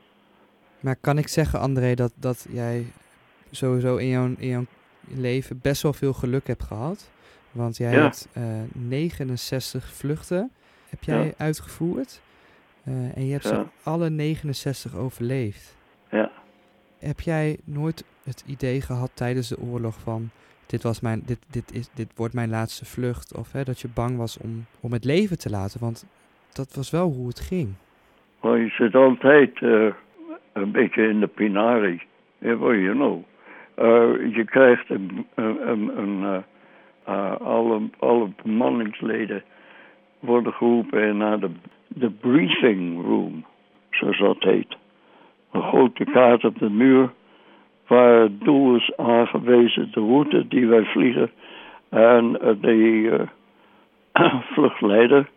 [0.80, 2.84] Maar kan ik zeggen, André, dat, dat jij
[3.50, 4.64] sowieso in jouw, in jouw
[5.08, 7.10] leven best wel veel geluk hebt gehad?
[7.52, 10.50] Want jij hebt uh, 69 vluchten
[10.88, 12.22] heb jij uitgevoerd.
[12.88, 15.76] Uh, en je hebt ze alle 69 overleefd.
[16.10, 16.30] Ja.
[16.98, 20.30] Heb jij nooit het idee gehad tijdens de oorlog van...
[20.66, 23.36] dit, was mijn, dit, dit, is, dit wordt mijn laatste vlucht.
[23.36, 25.80] Of hè, dat je bang was om, om het leven te laten.
[25.80, 26.06] Want
[26.52, 27.74] dat was wel hoe het ging.
[28.40, 29.92] Maar je zit altijd uh,
[30.52, 32.02] een beetje in de pinari.
[32.38, 33.24] Well, you know.
[33.78, 36.44] Uh, je krijgt een, een,
[37.38, 39.42] alle, alle bemanningsleden
[40.20, 41.50] worden geroepen naar de,
[41.98, 43.44] de briefing room,
[43.90, 44.76] zoals dat heet.
[45.52, 47.12] Een grote kaart op de muur
[47.86, 51.30] waar het doel is aangewezen, de route die wij vliegen.
[51.88, 53.26] En de
[54.52, 55.28] vluchtleider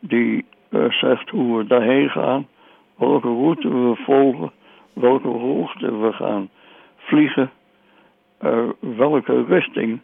[0.00, 0.44] die
[0.88, 2.46] zegt hoe we daarheen gaan,
[2.96, 4.50] welke route we volgen,
[4.92, 6.48] welke hoogte we gaan
[6.96, 7.50] vliegen,
[8.80, 10.00] welke richting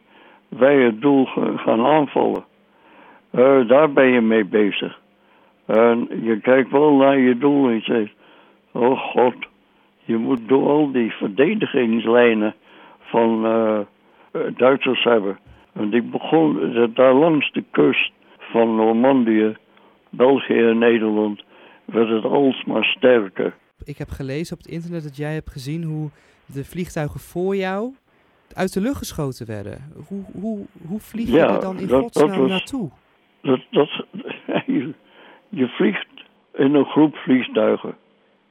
[0.49, 1.25] wij het doel
[1.57, 2.45] gaan aanvallen.
[3.67, 5.01] Daar ben je mee bezig.
[5.73, 8.13] En je kijkt wel naar je doel en je zegt,
[8.73, 9.35] oh god,
[10.05, 12.55] je moet door al die verdedigingslijnen
[13.01, 13.79] van uh,
[14.57, 15.39] Duitsers hebben.
[15.73, 19.57] En die begon daar langs de kust van Normandië,
[20.11, 21.43] België en Nederland,
[21.85, 23.55] werd het alsmaar sterker.
[23.85, 26.11] Ik heb gelezen op het internet dat jij hebt gezien hoe
[26.47, 27.95] de vliegtuigen voor jou
[28.55, 29.93] uit de lucht geschoten werden.
[30.09, 32.91] Hoe, hoe, hoe vlieg je er dan in dat, godsnaam dat was, naartoe?
[33.43, 34.05] Dat, dat,
[35.55, 36.09] je, vliegt
[36.55, 37.97] in een groep vliegtuigen.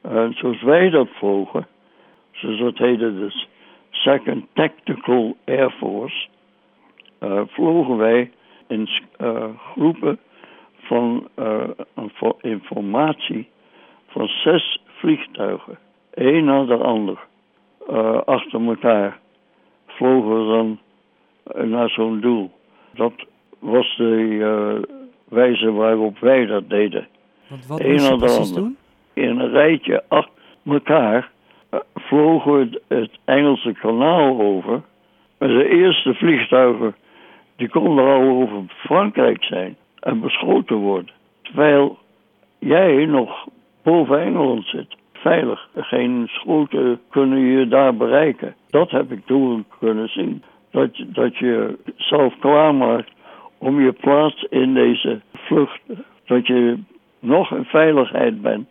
[0.01, 1.67] En zoals wij dat volgen,
[2.31, 3.45] zoals dat heette de
[3.89, 6.27] Second Tactical Air Force,
[7.19, 8.31] uh, vlogen wij
[8.67, 8.89] in
[9.21, 10.19] uh, groepen
[10.75, 11.69] van uh,
[12.41, 13.49] informatie
[14.07, 15.77] van zes vliegtuigen.
[16.13, 17.19] Eén na de ander.
[18.25, 19.19] achter elkaar
[19.85, 20.79] vlogen we dan
[21.69, 22.51] naar zo'n doel.
[22.93, 23.13] Dat
[23.59, 25.00] was de
[25.31, 27.07] wijze waarop wij dat deden.
[27.47, 28.77] Want wat moest je precies doen?
[29.13, 30.33] in een rijtje achter
[30.65, 31.31] elkaar
[31.73, 34.81] uh, vlogen we het Engelse kanaal over.
[35.37, 36.95] De eerste vliegtuigen
[37.55, 41.13] die konden al over Frankrijk zijn en beschoten worden.
[41.41, 41.97] Terwijl
[42.59, 43.47] jij nog
[43.83, 44.95] boven Engeland zit.
[45.13, 45.67] Veilig.
[45.75, 48.55] Geen schoten kunnen je daar bereiken.
[48.69, 50.43] Dat heb ik toen kunnen zien.
[50.71, 53.11] Dat, je, dat je zelf klaarmaakt
[53.61, 55.81] om je plaats in deze vlucht.
[56.25, 56.79] Dat je
[57.19, 58.67] nog in veiligheid bent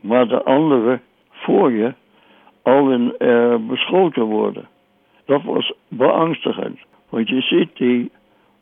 [0.00, 1.94] maar de anderen voor je
[2.62, 4.68] al in, uh, beschoten worden.
[5.24, 8.10] Dat was beangstigend, want je ziet die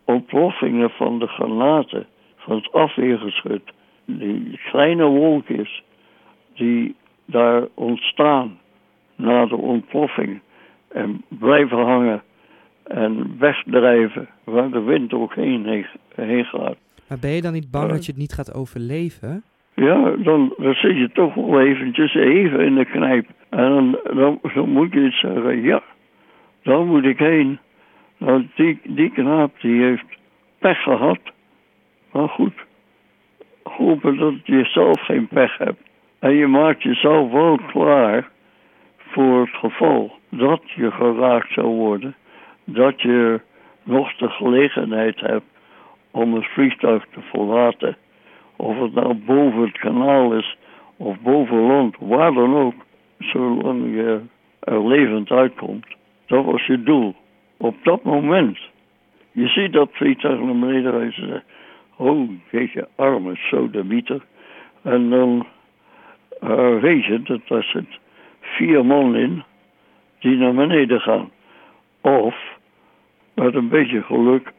[0.04, 3.62] ontploffingen van de granaten, van het afweergeschut,
[4.04, 5.82] die kleine wolkjes
[6.54, 8.58] die daar ontstaan
[9.14, 10.40] na de ontploffing
[10.88, 12.22] en blijven hangen
[12.88, 16.76] en wegdrijven waar de wind ook heen, heen gaat.
[17.08, 19.42] Maar ben je dan niet bang dat je het niet gaat overleven?
[19.74, 23.26] Ja, dan, dan zit je toch wel eventjes even in de knijp.
[23.48, 23.98] En dan,
[24.54, 25.82] dan, moet je iets zeggen, ja,
[26.62, 27.58] dan moet ik heen.
[28.18, 30.04] Nou, die, die knaap die heeft
[30.58, 31.18] pech gehad.
[32.12, 32.54] Maar goed,
[33.62, 35.80] hopen dat je zelf geen pech hebt.
[36.18, 38.28] En je maakt jezelf wel klaar
[38.98, 42.14] voor het geval dat je geraakt zou worden.
[42.66, 43.40] Dat je
[43.82, 45.44] nog de gelegenheid hebt
[46.10, 47.96] om het vliegtuig te verlaten.
[48.56, 50.56] Of het nou boven het kanaal is
[50.96, 52.74] of boven land, waar dan ook,
[53.18, 54.20] zolang je
[54.60, 55.86] er levend uitkomt.
[56.26, 57.14] Dat was je doel.
[57.56, 58.58] Op dat moment.
[59.32, 61.28] Je ziet dat vliegtuig naar beneden reizen.
[61.28, 61.44] Zegt,
[61.96, 64.22] oh, jeetje, arme sodemieter.
[64.82, 65.46] En dan
[66.42, 67.98] uh, weet je dat er zit
[68.40, 69.42] vier man in
[70.18, 71.30] die naar beneden gaan.
[72.00, 72.55] Of
[73.36, 74.52] met een beetje geluk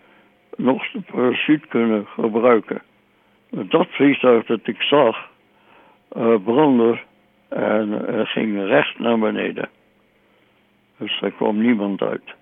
[0.55, 2.81] nog de parachute kunnen gebruiken
[3.49, 5.29] dat vliegtuig dat ik zag
[6.17, 6.99] uh, brandde
[7.49, 9.69] en uh, ging recht naar beneden.
[10.97, 12.35] Dus er kwam niemand uit.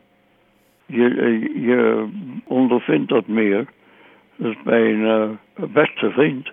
[0.86, 2.08] Je, eh, je
[2.43, 3.65] ondervindt dat meer.
[4.36, 6.52] Dus mijn beste vriend,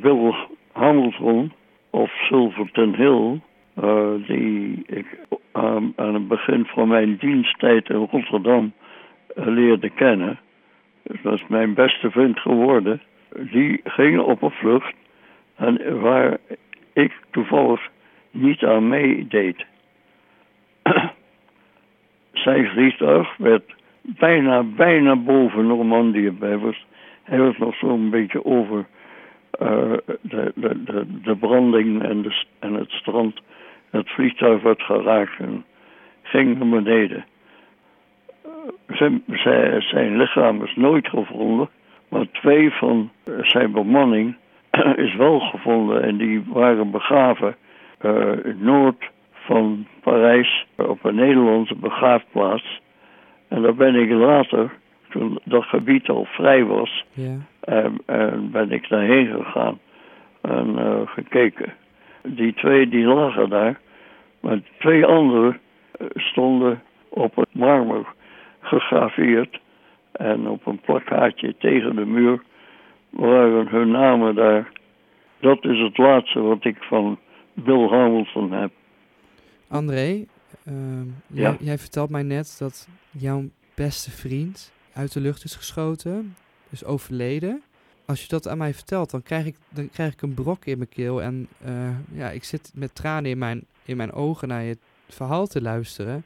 [0.00, 0.34] Bill
[0.72, 1.52] Hamilton
[1.90, 3.40] of Silverton Hill,
[4.26, 5.18] die ik
[5.52, 8.72] aan het begin van mijn diensttijd in Rotterdam
[9.34, 10.38] leerde kennen.
[11.02, 13.00] Dat is mijn beste vriend geworden
[13.36, 14.94] die gingen op een vlucht
[15.56, 16.36] en waar
[16.92, 17.88] ik toevallig
[18.30, 19.64] niet aan meedeed.
[22.32, 26.36] Zijn vliegtuig werd bijna, bijna boven Normandië.
[26.40, 26.86] Hij was,
[27.22, 28.86] hij was nog zo'n beetje over
[29.60, 30.02] de,
[30.54, 33.40] de, de, de, branding en, de, en het strand.
[33.90, 35.64] Het vliegtuig werd geraakt en
[36.22, 37.24] ging naar beneden.
[38.88, 41.68] Zijn, zijn, zijn lichaam is nooit gevonden.
[42.08, 44.36] Maar twee van zijn bemanning
[44.96, 47.56] is wel gevonden en die waren begraven
[48.02, 52.80] uh, noord van Parijs op een Nederlandse begraafplaats
[53.48, 54.70] En daar ben ik later,
[55.08, 57.36] toen dat gebied al vrij was, Ja.
[57.60, 59.78] en, en ben ik daarheen gegaan
[60.40, 61.72] en eh, gekeken.
[62.22, 63.80] Die twee die lagen daar,
[64.40, 65.58] maar twee anderen
[65.92, 68.04] eh, stonden op het marmer
[68.60, 69.60] gegraveerd
[70.12, 72.42] en op een plakkaatje tegen de muur
[73.10, 74.72] waren hun namen daar.
[75.40, 77.18] Dat is het laatste wat ik van
[77.54, 78.70] Bill Hamilton heb.
[79.68, 80.24] André,
[80.64, 81.12] ehm, Ja.
[81.26, 83.42] jij, jij vertelt mij net dat jouw
[83.74, 86.36] beste vriend uit de lucht is geschoten,
[86.70, 87.62] is overleden.
[88.06, 90.76] Als je dat aan mij vertelt, dan krijg ik, dan krijg ik een brok in
[90.78, 91.22] mijn keel.
[91.22, 94.76] En eh, ja, ik zit met tranen in mijn, in mijn ogen naar je
[95.08, 96.24] verhaal te luisteren.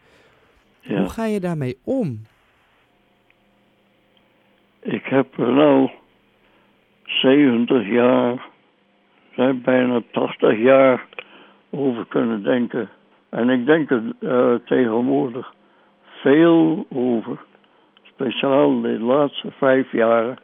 [0.87, 0.99] Ja.
[0.99, 2.21] Hoe ga je daarmee om?
[4.83, 5.91] Ik heb er nou
[7.05, 8.47] 70 jaar,
[9.35, 11.07] zijn bijna 80 jaar
[11.71, 12.89] over kunnen denken.
[13.29, 15.55] En ik denk er eh, tegenwoordig
[16.05, 17.39] veel over.
[18.03, 20.37] Speciaal de laatste vijf jaren,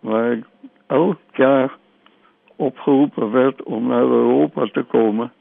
[0.00, 0.44] waar ik
[0.86, 1.76] elk jaar
[2.56, 5.32] opgeroepen werd om naar Europa te komen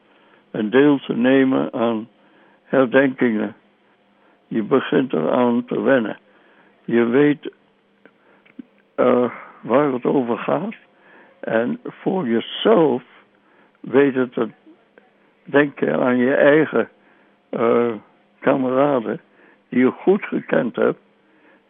[0.51, 2.07] en deel te nemen aan
[2.63, 3.55] herdenkingen.
[4.51, 6.17] Je begint eraan te wennen.
[6.85, 7.51] Je weet
[8.95, 10.75] eh, waar het over gaat.
[11.39, 13.03] En voor jezelf
[13.79, 14.51] weet het het
[15.43, 16.89] denken aan je eigen
[17.49, 17.93] eh,
[18.39, 19.19] kameraden
[19.69, 20.99] die je goed gekend hebt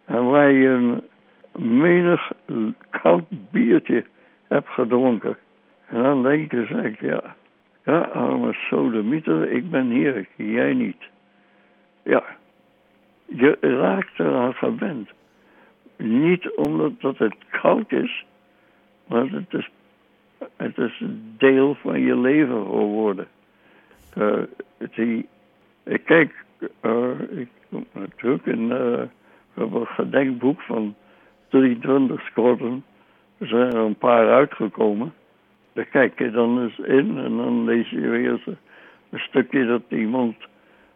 [0.06, 1.04] en waar je een
[1.58, 2.32] menig
[2.90, 4.06] koud biertje
[4.48, 5.38] hebt gedronken.
[5.88, 7.36] En dan denk je, zeg ja,
[7.84, 11.10] ja, arme sodemieter, ik ben hier, jij niet.
[12.04, 12.24] Ja,
[13.36, 15.10] je raakt eraan gewend.
[15.98, 18.26] Niet omdat dat het koud is,
[19.08, 19.70] maar het is,
[20.56, 23.28] het is een deel van je leven geworden.
[24.14, 24.42] Eh,
[24.96, 25.28] die,
[25.84, 26.46] ik kijk,
[26.80, 29.02] eh, ik kom natuurlijk in eh,
[29.54, 30.96] een gedenkboek van
[31.50, 32.84] 23 squadron.
[33.38, 35.14] Er zijn er een paar uitgekomen.
[35.74, 38.58] Daar kijk je dan eens in en dan lees je weer
[39.10, 40.36] een stukje dat iemand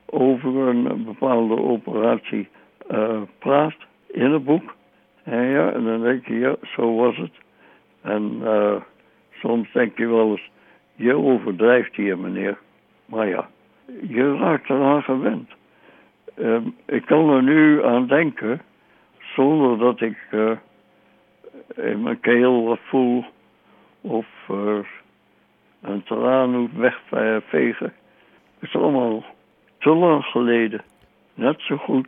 [0.06, 2.48] over een bepaalde operatie
[2.88, 3.76] eh, praat
[4.08, 4.76] in het boek.
[5.24, 7.34] En ja, en dan denk je, ja, zo was het.
[8.02, 8.76] En eh,
[9.34, 10.50] soms denk je wel eens,
[10.96, 12.58] je overdrijft hier, meneer.
[13.06, 13.50] Maar ja,
[14.08, 15.50] je raakt eraan gewend.
[16.36, 18.62] Ehm, ik kan er nu aan denken,
[19.20, 20.52] zonder dat ik eh,
[21.76, 23.26] in mijn keel wat voel
[24.02, 24.28] of
[25.82, 27.94] een traan moet wegvegen.
[28.60, 29.24] Het is allemaal
[29.86, 30.82] te lang geleden.
[31.34, 32.08] Net zo goed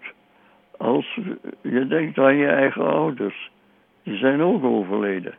[0.78, 1.20] als
[1.62, 3.52] je denkt aan je eigen ouders.
[4.04, 5.36] Die zijn ook overleden.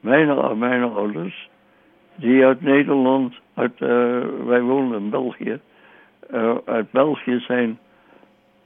[0.00, 1.48] Mijn, mijn ouders,
[2.14, 5.60] die uit Nederland, uit, eh, wij woonden in België,
[6.30, 7.78] eh, uit België zijn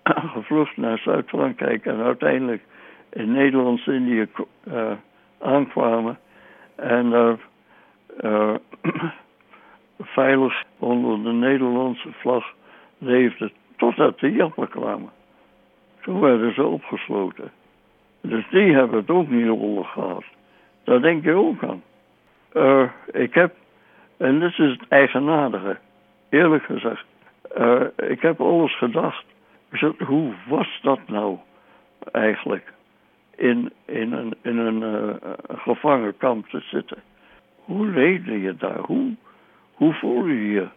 [0.35, 2.63] gevlucht naar Zuid-Frankrijk en uiteindelijk
[3.13, 4.27] in Nederlands-Indië
[4.65, 4.93] eh,
[5.39, 6.19] aankwamen
[6.75, 7.39] en daar
[9.99, 12.55] veilig onder de Nederlandse vlag
[13.05, 15.11] leefden totdat de Jappen kwamen.
[16.01, 17.51] Toen werden ze opgesloten.
[18.21, 20.25] Dus die hebben het ook niet onder gehad.
[20.85, 21.83] Daar denk je ook aan.
[22.53, 23.55] Eh, ik heb,
[24.17, 25.79] en dit is het eigenaardige,
[26.29, 27.05] eerlijk gezegd,
[27.55, 29.25] eh, ik heb alles gedacht.
[30.07, 31.39] Hoe was dat nou
[32.13, 32.73] eigenlijk?
[33.37, 37.03] In, in een, in een eh, gevangenkamp te zitten.
[37.65, 38.79] Hoe leefde je daar?
[38.79, 39.15] Hoe,
[39.73, 40.69] hoe voelde je je?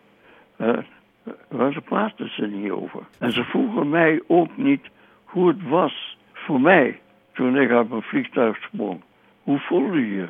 [1.50, 3.02] Maar ze praten ze niet over.
[3.20, 4.90] En ze vroegen mij ook niet
[5.24, 7.00] hoe het was voor mij
[7.34, 9.02] toen ik uit mijn vliegtuig sprong.
[9.44, 10.28] Hoe voelde je?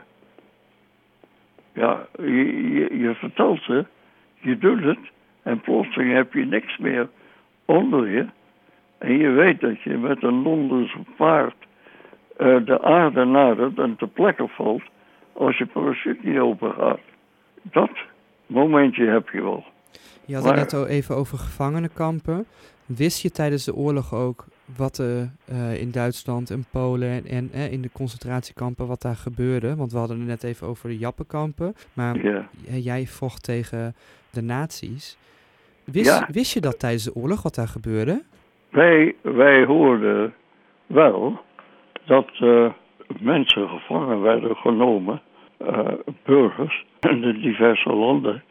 [1.73, 3.85] Ja, je, je, je vertelt ze,
[4.39, 4.99] je doet het
[5.43, 7.09] en plotseling heb je niks meer
[7.65, 8.25] onder je.
[8.97, 11.55] En je weet dat je met een Londense paard
[12.37, 14.83] eh, de aarde nadert en te plekken valt
[15.33, 16.99] als je parachute niet open gaat.
[17.61, 17.91] Dat
[18.45, 19.65] momentje heb je wel.
[20.25, 22.45] Je had Maar- het net al even over gevangenenkampen.
[22.85, 24.45] Wist je tijdens de oorlog ook
[24.77, 29.15] wat er eh, in Duitsland en Polen en, en eh, in de concentratiekampen wat daar
[29.15, 29.75] gebeurde?
[29.75, 31.75] Want we hadden het net even over de Jappenkampen.
[31.93, 32.47] Maar Ja.
[32.77, 33.95] jij vocht tegen
[34.31, 35.17] de nazi's.
[35.83, 36.27] Wist, Ja.
[36.31, 38.23] wist je dat tijdens de oorlog wat daar gebeurde?
[38.69, 40.33] Wij, wij hoorden
[40.87, 41.39] wel
[42.05, 42.71] dat eh,
[43.19, 45.21] mensen gevangen werden genomen,
[46.25, 48.43] burgers in de diverse landen,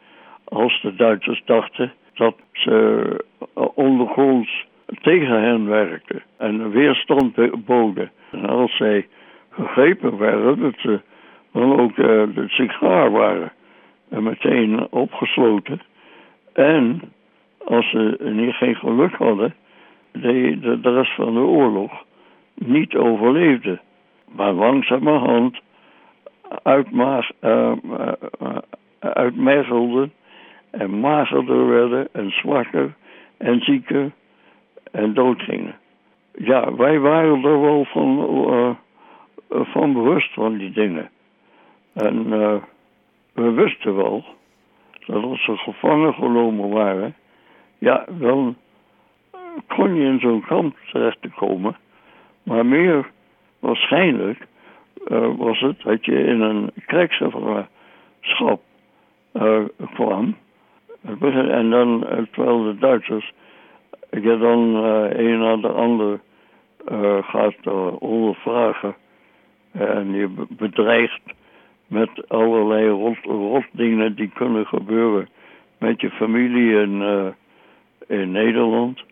[0.49, 3.25] als de Duitsers dachten dat ze
[3.55, 4.65] eh, ondergronds
[5.01, 8.11] tegen hen werkten en weerstand boden.
[8.31, 9.07] En als zij
[9.49, 11.01] gegrepen werden, dat ze
[11.51, 13.51] dan ook eh, de sigaar waren
[14.09, 15.81] en meteen opgesloten.
[16.53, 17.01] En
[17.65, 19.55] als ze niet geen geluk hadden,
[20.11, 21.91] de, de, rest van de oorlog
[22.53, 23.81] niet overleefden.
[24.35, 25.59] Maar langzamerhand
[26.63, 27.71] uitmaag, uh,
[29.01, 29.27] uh,
[30.71, 32.93] en magerder werden en zwakker
[33.37, 34.11] en zieker
[34.91, 35.75] en doodgingen.
[36.37, 38.69] Ja, wij waren er wel van, uh,
[39.49, 41.09] van bewust van die dingen.
[41.93, 42.55] En uh,
[43.33, 44.23] we wisten wel
[45.05, 47.15] dat als ze gevangen genomen waren,
[47.77, 48.55] ja, dan
[49.67, 51.75] kon je in zo'n kamp terecht te komen.
[52.43, 53.11] Maar meer
[53.59, 54.47] waarschijnlijk
[55.37, 58.61] was het dat je in een krijgsgevangenschap
[59.93, 60.35] kwam.
[61.01, 63.33] En dan, terwijl de Duitsers
[64.11, 66.19] je dan uh, een na de ander
[67.21, 67.67] gaat
[67.99, 68.95] ondervragen
[69.71, 71.21] en je bedreigt
[71.87, 75.29] met allerlei rot, rotdingen die kunnen gebeuren
[75.77, 77.03] met je familie in,
[78.07, 79.03] in Nederland.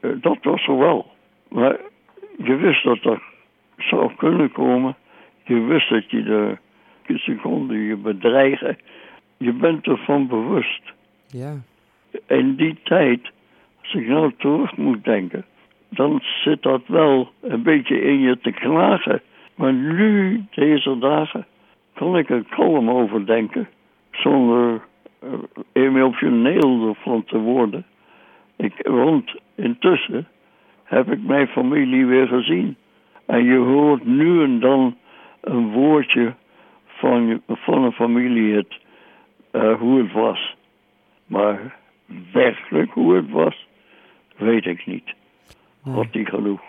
[0.00, 1.06] dat was er wel.
[1.48, 1.76] Maar
[2.36, 3.20] je wist dat dat
[3.78, 4.96] zou kunnen komen.
[5.44, 6.58] Je wist dat je de
[7.18, 8.78] seconde je bedreigen.
[9.36, 10.82] Je bent ervan bewust.
[11.30, 11.54] Ja.
[12.26, 13.30] In die tijd,
[13.82, 15.44] als ik nou terug moet denken,
[15.88, 19.22] dan zit dat wel een beetje in je te klagen.
[19.54, 21.46] Maar nu, deze dagen,
[21.94, 23.68] kan ik er kalm over denken.
[24.10, 24.80] Zonder
[25.24, 25.30] uh,
[25.72, 27.86] emotioneel ervan te worden.
[28.56, 30.28] Ik, want intussen
[30.84, 32.76] heb ik mijn familie weer gezien.
[33.26, 34.96] En je hoort nu en dan
[35.40, 36.34] een woordje
[36.86, 38.66] van, van een familie
[39.52, 40.56] uh, hoe het was.
[41.30, 41.76] Maar
[42.32, 43.68] werkelijk hoe het was,
[44.36, 45.14] weet ik niet.
[45.84, 45.94] Nee.
[45.94, 46.60] Had die genoeg.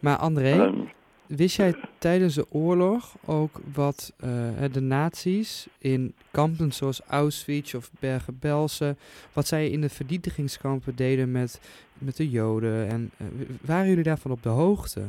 [0.00, 0.90] Maar André, en,
[1.26, 4.28] wist jij tijdens de oorlog ook wat uh,
[4.72, 8.96] de nazi's in kampen zoals Auschwitz of Bergen-Belsen,
[9.34, 11.60] wat zij in de vernietigingskampen deden met,
[11.98, 12.88] met de Joden?
[12.88, 13.26] En uh,
[13.66, 15.00] waren jullie daarvan op de hoogte?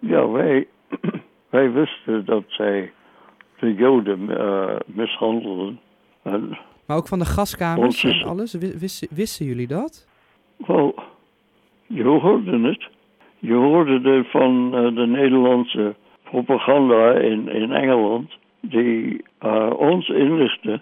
[0.00, 0.66] Ja, wij,
[1.50, 2.92] wij wisten dat zij
[3.58, 5.80] de Joden uh, mishandelden.
[6.22, 6.58] En
[6.90, 8.54] maar ook van de gaskamers en alles?
[8.54, 10.06] Wisten, wisten jullie dat?
[10.66, 10.94] Wel,
[11.86, 12.88] je hoorde het.
[13.38, 18.30] Je hoorde het van uh, de Nederlandse propaganda in, in Engeland,
[18.60, 20.80] die uh, ons inlichtte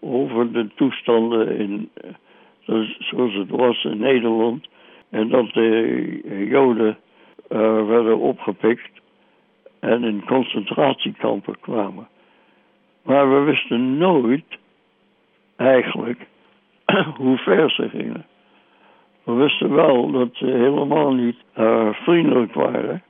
[0.00, 1.90] over de toestanden in,
[2.66, 4.68] uh, zoals het was in Nederland.
[5.10, 6.96] En dat de Joden
[7.86, 8.90] werden opgepikt
[9.80, 12.08] en in concentratiekampen kwamen.
[13.02, 14.44] Maar we wisten nooit
[15.56, 16.26] eigenlijk
[17.16, 18.26] hoe ver ze gingen.
[19.22, 21.36] We wisten wel dat ze helemaal niet
[21.92, 23.02] vriendelijk waren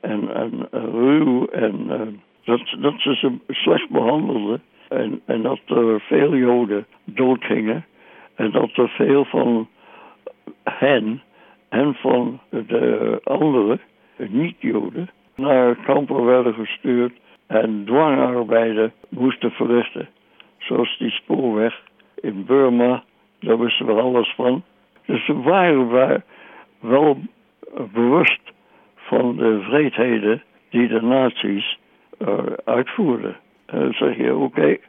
[0.00, 2.00] en, en uh, ruw en uh,
[2.44, 7.84] dat, dat ze ze slecht behandelden en, en dat er veel Joden doodgingen
[8.34, 9.68] en dat er veel van
[10.64, 11.22] hen
[11.68, 13.80] en van de anderen,
[14.16, 17.12] niet-Joden, naar kampen werden gestuurd
[17.46, 20.08] en dwangarbeiden moesten verrichten.
[20.58, 21.82] Zoals die spoorweg
[22.24, 23.04] in Burma,
[23.40, 24.62] daar wisten we alles van.
[25.06, 26.24] Dus we waren
[26.80, 27.18] wel
[27.92, 28.40] bewust
[28.94, 31.78] van de vreedheden die de nazi's
[32.18, 33.36] uh, uitvoerden.
[33.66, 34.80] En dan zeg je, oké, okay,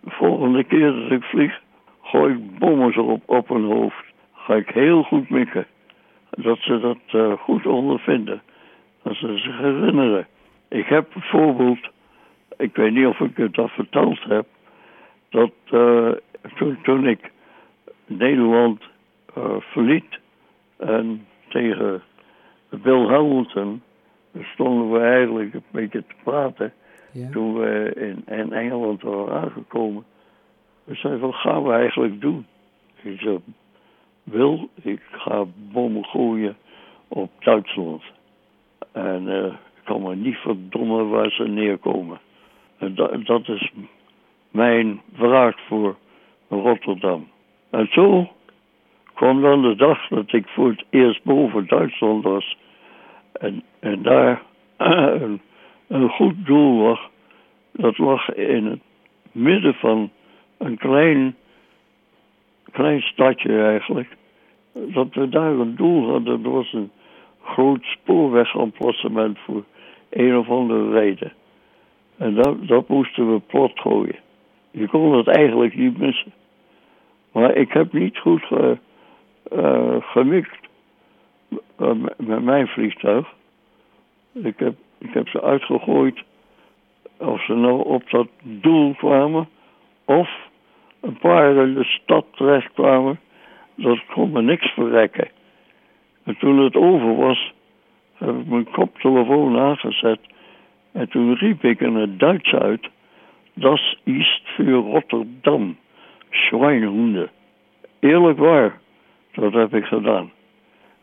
[0.00, 1.60] de volgende keer dat ik vlieg,
[2.02, 4.04] gooi ik bommen op, op hun hoofd.
[4.34, 5.66] Ga ik heel goed mikken.
[6.30, 8.42] Dat ze dat uh, goed ondervinden.
[9.02, 10.26] Dat ze zich herinneren.
[10.68, 11.88] Ik heb bijvoorbeeld,
[12.56, 14.46] ik weet niet of ik het al verteld heb,
[15.28, 16.10] dat uh,
[16.54, 17.30] toen, toen ik
[18.06, 18.82] Nederland
[19.38, 20.18] uh, verliet
[20.76, 22.02] en tegen
[22.68, 23.82] Bill Hamilton
[24.42, 26.72] stonden we eigenlijk een beetje te praten
[27.12, 27.30] ja.
[27.30, 30.04] toen we in, in, Engeland waren aangekomen.
[30.84, 32.46] We zeiden, wat gaan we eigenlijk doen?
[33.02, 33.38] Ik zei,
[34.22, 36.56] Wil, ik ga bommen gooien
[37.08, 38.02] op Duitsland.
[38.92, 42.20] En uh, ik kan me niet verdommen waar ze neerkomen.
[42.78, 43.72] En dat, dat is
[44.50, 45.96] mijn vraag voor
[46.48, 47.28] Rotterdam.
[47.70, 48.28] En zo
[49.14, 52.56] kwam dan de dag dat ik voor het eerst boven Duitsland was.
[53.32, 54.42] En, en daar
[55.22, 55.40] een,
[55.86, 57.10] een goed doel lag.
[57.72, 58.80] Dat lag in het
[59.32, 60.10] midden van
[60.58, 61.36] een klein,
[62.70, 64.16] klein stadje eigenlijk.
[64.72, 66.42] Dat we daar een doel hadden.
[66.42, 66.90] Dat was een
[67.42, 69.64] groot spoorwegemplacement voor
[70.10, 71.32] een of andere reden.
[72.16, 74.24] En dat, dat moesten we plot gooien.
[74.78, 76.32] Je kon het eigenlijk niet missen.
[77.32, 78.78] Maar ik heb niet goed ge,
[79.52, 80.58] uh, gemikt
[81.80, 83.34] uh, met mijn vliegtuig.
[84.32, 86.22] Ik heb, ik heb ze uitgegooid
[87.16, 89.48] of ze nou op dat doel kwamen
[90.04, 90.30] of
[91.00, 93.20] een paar in de stad terecht kwamen.
[93.74, 95.28] Dat kon me niks verrekken.
[96.24, 97.52] En toen het over was,
[98.14, 100.20] heb ik mijn koptelefoon aangezet.
[100.92, 102.88] En toen riep ik in het Duits uit:
[103.58, 105.76] Das ist für Rotterdam.
[106.30, 107.28] Schweinhoende.
[108.00, 108.80] Eerlijk waar,
[109.32, 110.30] dat heb ik gedaan.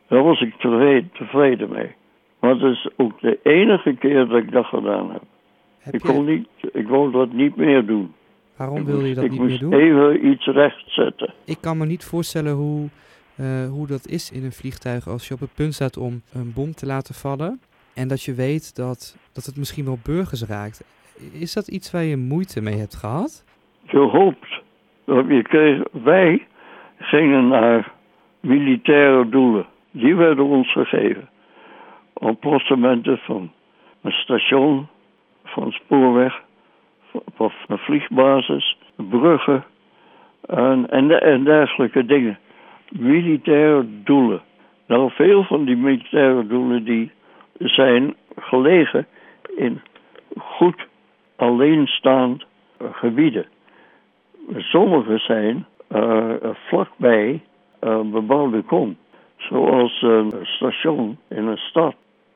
[0.08, 1.92] Daar was ik tevreden, tevreden mee.
[2.40, 5.22] Maar het is ook de enige keer dat ik dat gedaan heb.
[5.80, 8.14] Heb Ik, je- kon niet, ik wou dat niet meer doen.
[8.56, 9.74] waarom Ik wilde je moest- dat ik niet meer moest doen?
[9.74, 11.34] even iets rechtzetten.
[11.46, 12.88] Ik kan me niet voorstellen hoe,
[13.36, 16.54] eh, hoe dat is in een vliegtuig als je op het punt staat om een
[16.54, 17.62] bom te laten vallen.
[17.94, 20.84] En dat je weet dat, dat het misschien wel burgers raakt.
[21.32, 23.44] Is dat iets waar je moeite mee hebt gehad?
[23.94, 24.62] gehoopt.
[25.06, 26.48] Je kreeg, wij
[27.00, 27.92] gingen naar
[28.40, 29.66] militaire doelen.
[29.92, 31.30] Die werden ons gegeven.
[32.14, 33.52] Emplacementen van
[34.02, 34.88] een station,
[35.44, 36.42] van spoorweg,
[37.36, 39.64] van een vliegbasis, bruggen
[40.46, 42.40] en, en, en dergelijke dingen.
[42.90, 44.42] Militaire doelen.
[44.88, 47.12] Nou, veel van die militaire doelen die
[47.58, 49.08] zijn gelegen
[49.56, 49.82] in
[50.38, 50.88] goed
[51.36, 52.46] alleenstaand
[52.78, 53.46] eh, gebieden.
[54.58, 56.32] Sommige zijn eh,
[56.68, 57.42] vlakbij
[57.80, 58.98] een bebouwde kom.
[59.38, 61.96] Zoals een station in een stad.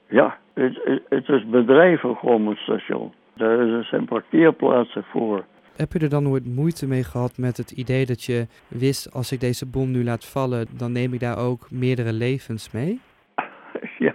[0.09, 3.13] Ja, het, het, het is bedrijven gewoon een station.
[3.33, 5.45] Daar zijn parkeerplaatsen voor.
[5.75, 9.31] Heb je er dan nooit moeite mee gehad met het idee dat je wist, als
[9.31, 12.99] ik deze bom nu laat vallen, dan neem ik daar ook meerdere levens mee?
[14.07, 14.13] ja.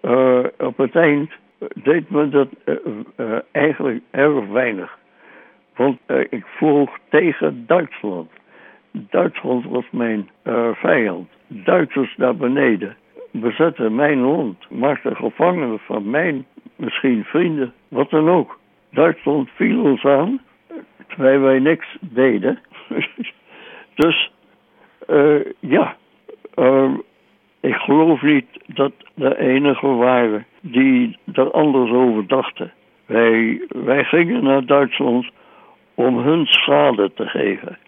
[0.00, 1.30] Eh, op het eind
[1.74, 2.74] deed me dat eh,
[3.16, 4.98] eh, eigenlijk erg weinig.
[5.76, 8.30] Want eh, ik vloog tegen Duitsland.
[8.90, 10.30] Duitsland was mijn
[10.72, 11.28] vijand.
[11.46, 12.96] Duitsers daar beneden
[13.30, 16.46] bezetten mijn land, maakten gevangenen van mijn
[16.76, 18.58] misschien vrienden, wat dan ook.
[18.90, 20.40] Duitsland viel ons aan,
[21.06, 22.58] terwijl wij niks deden.
[23.94, 24.30] dus
[25.60, 25.96] ja,
[27.60, 32.72] ik geloof niet dat de enigen waren die er anders over dachten.
[33.06, 35.30] Wij, wij gingen naar Duitsland
[35.94, 37.78] om hun schade te geven.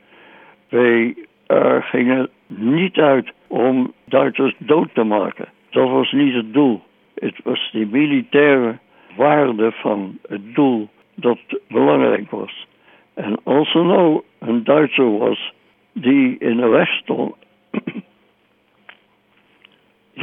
[0.68, 1.16] Wij
[1.46, 5.48] eh, gingen niet uit om Duitsers dood te maken.
[5.70, 6.82] Dat was niet het doel.
[7.14, 8.78] Het was die militaire
[9.16, 12.66] waarde van het doel dat belangrijk was.
[13.14, 15.52] En als er nou een Duitser was
[15.92, 17.34] die in de weg stond,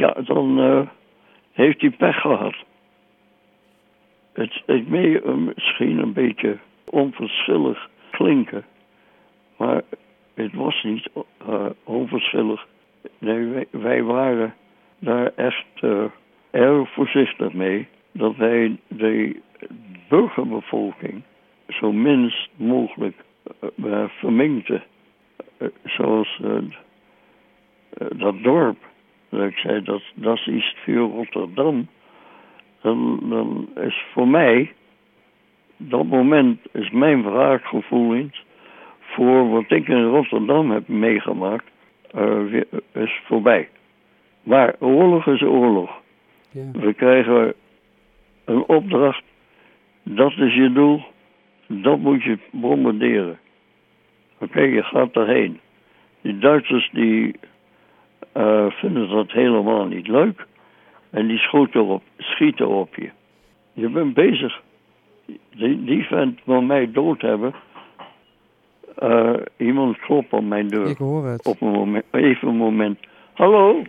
[0.02, 0.80] ja, dan eh,
[1.52, 2.54] heeft hij pech gehad.
[4.32, 8.64] Het, eh, misschien een beetje onverschillig klinken,
[9.56, 9.82] maar
[10.34, 11.08] het was niet
[11.46, 12.66] eh, onverschillig.
[13.18, 14.54] Nee, wij, wij waren
[14.98, 16.04] daar echt eh,
[16.50, 19.40] erg voorzichtig mee dat wij de
[20.08, 21.22] burgerbevolking
[21.68, 23.16] zo minst mogelijk
[23.84, 24.82] eh, verminkten.
[25.84, 26.40] Zoals
[28.16, 28.76] dat dorp.
[29.32, 31.88] Dat ik zei, dat, dat is voor Rotterdam.
[32.80, 34.72] Dan, dan is voor mij,
[35.76, 38.44] dat moment is mijn wraakgevoel eens
[39.00, 41.64] voor wat ik in Rotterdam heb meegemaakt,
[42.10, 42.54] eh,
[42.92, 43.68] is voorbij.
[44.42, 45.90] Maar oorlog is oorlog.
[46.50, 46.70] Ja.
[46.72, 47.54] We krijgen
[48.44, 49.22] een opdracht,
[50.02, 51.02] dat is je doel,
[51.66, 53.38] dat moet je bombarderen.
[54.38, 55.60] Oké, je gaat erheen.
[56.20, 57.34] Die Duitsers die
[58.32, 60.46] eh, vinden dat helemaal niet leuk.
[61.10, 63.10] En die schieten op, schieten op je.
[63.72, 64.62] Je bent bezig.
[65.50, 67.54] Die, die vent wil mij dood hebben.
[68.96, 70.88] Eh, iemand klopt aan mijn deur.
[70.88, 71.46] Ik hoor het.
[71.46, 72.98] Op een moment, even een moment.
[73.32, 73.82] Hallo?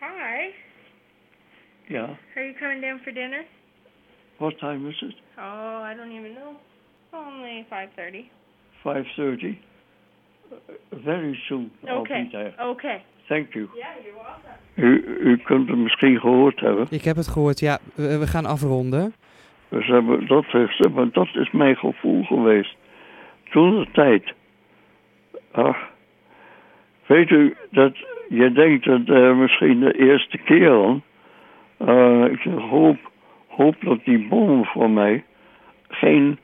[0.00, 0.48] Hi.
[1.86, 2.02] Ja.
[2.34, 3.44] Are you coming down for dinner?
[4.36, 5.14] What time is it?
[5.38, 6.56] Oh, I don't even know.
[7.12, 8.28] Only 5:30.
[8.82, 9.58] 5.30?
[10.50, 10.56] Uh,
[11.04, 11.70] very soon.
[11.84, 12.28] I'll be Okay.
[12.30, 12.52] there.
[12.58, 13.02] Okay.
[13.30, 13.68] Thank you.
[13.74, 14.58] Yeah, you're welcome.
[14.74, 16.86] U, u kunt het misschien gehoord hebben.
[16.90, 17.78] Ik heb het gehoord, ja.
[17.94, 19.14] We, we gaan afronden.
[19.68, 22.76] Dus hebben, dat, is, maar dat is mijn gevoel geweest.
[23.50, 24.32] Toen de tijd.
[25.50, 25.76] Ach,
[27.06, 27.96] weet u dat
[28.28, 31.00] je denkt dat eh, misschien de eerste keer al.
[31.76, 32.98] eh, ik hoop,
[33.48, 35.24] hoop dat die bom voor mij
[35.88, 36.38] geen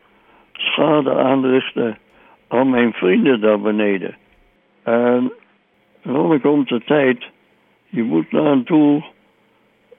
[0.53, 1.99] schade aanrichten
[2.49, 4.17] aan mijn vrienden daar beneden.
[4.83, 5.33] En
[6.13, 7.25] dan komt de tijd,
[7.89, 9.03] je moet naar een doel.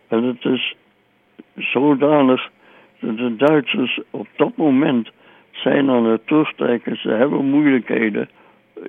[0.07, 0.75] En het is
[1.55, 2.49] zodanig
[2.99, 5.11] dat de Duitsers op dat moment
[5.51, 6.97] zijn aan het terugtrekken.
[6.97, 8.29] Ze hebben moeilijkheden.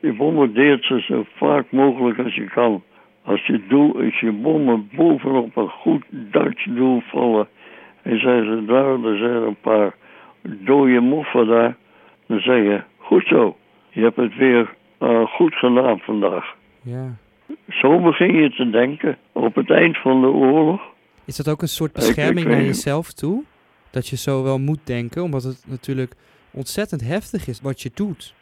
[0.01, 2.83] Je bombardeert ze zo vaak mogelijk als je kan.
[3.25, 7.49] Als je, doel, als je bommen bovenop een goed Duits doel vallen.
[8.03, 9.95] En zijn ze daar, er zijn een paar
[10.43, 11.77] dode moffen daar.
[12.27, 13.57] Dan zeg je, goed zo.
[13.91, 16.57] Je hebt het weer eh, goed gedaan vandaag.
[16.91, 17.17] Ja.
[17.69, 20.81] Zo begin je te denken op het eind van de oorlog.
[21.25, 23.43] Is dat ook een soort Ik- ik bescherming naar jezelf toe?
[23.91, 26.13] Dat je zo wel moet denken, omdat het natuurlijk
[26.53, 28.35] ontzettend heftig is wat je doet.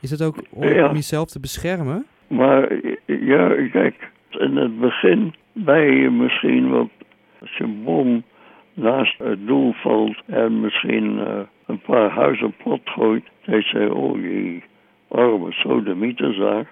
[0.00, 0.88] Is het ook om, Ja.
[0.88, 2.06] om jezelf te beschermen?
[2.26, 2.72] Maar
[3.06, 6.88] ja, kijk, in het begin ben je misschien wat,
[7.40, 8.22] als je bom
[8.74, 13.94] naast het doel valt en misschien eh, een paar huizen plat gooit, dan zeg je,
[13.94, 14.62] oh die
[15.08, 16.66] arme sodemieters daar.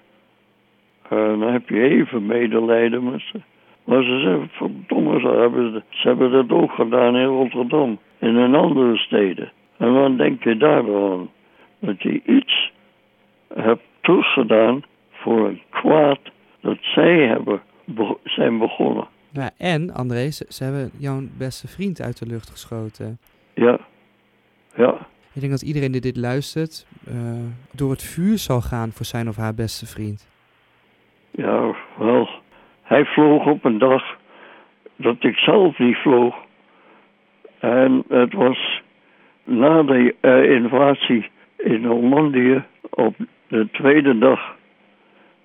[1.03, 3.41] Eh, dan heb je even medelijden met ze.
[3.85, 8.55] Maar ze zeggen, verdomme, ze hebben, ze- hebben dat ook gedaan in Rotterdam en in
[8.55, 9.53] andere steden.
[9.77, 11.31] En dan denk je daar wel aan
[11.79, 12.73] dat je iets
[13.55, 16.21] hebt teruggedaan voor een kwaad
[16.61, 19.07] dat zij hebben be- zijn begonnen.
[19.33, 23.19] Ja, en André, ze, ze hebben jouw beste vriend uit de lucht geschoten.
[23.55, 23.79] Ja,
[24.77, 24.95] ja,
[25.33, 27.15] Ik denk dat iedereen die dit luistert eh,
[27.73, 30.31] door het vuur zal gaan voor zijn of haar beste vriend.
[31.33, 32.29] Ja, wel.
[32.83, 34.17] Hij vloog op een dag
[34.97, 36.35] dat ik zelf niet vloog.
[37.59, 38.83] En het was
[39.45, 43.15] na de eh, invasie in Normandië op
[43.49, 44.57] de tweede dag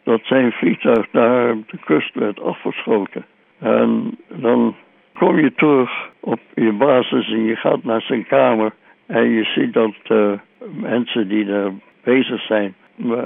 [0.03, 3.25] dat zijn vliegtuig daar op de kust werd afgeschoten.
[3.59, 4.75] En dan
[5.13, 8.71] kom je terug op je basis en je gaat naar zijn kamer
[9.05, 10.31] en je ziet dat eh,
[10.81, 11.71] mensen die daar
[12.03, 12.75] bezig zijn,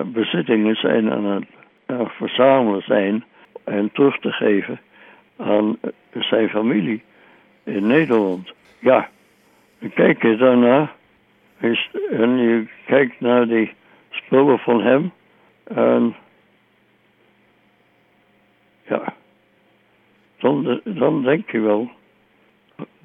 [0.05, 1.45] bezittingen zijn aan het
[1.99, 3.23] verzamelen zijn
[3.63, 4.79] en terug te geven
[5.37, 7.03] aan eh, zijn familie
[7.63, 8.53] in Nederland.
[8.79, 9.09] Ja,
[9.93, 10.91] kijk je daarna
[12.09, 13.73] en je kijkt naar die
[14.09, 15.11] spullen van hem
[15.63, 16.15] en
[18.87, 19.13] ja,
[20.37, 21.91] dan, dan denk je wel,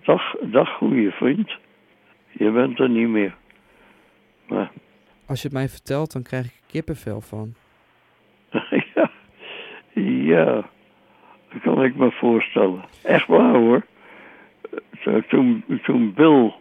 [0.04, 1.56] dag, dag goede vriend,
[2.30, 3.34] je bent er niet meer.
[5.26, 7.54] Als je het mij vertelt, dan krijg ik kippenvel van.
[10.26, 10.54] Ja,
[11.52, 12.84] dat kan ik me voorstellen.
[13.02, 13.82] Echt waar hoor.
[15.28, 16.52] Toen, toen Bill,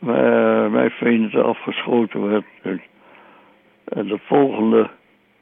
[0.00, 2.82] eh, mijn vriend, afgeschoten werd, en
[3.84, 4.90] en de volgende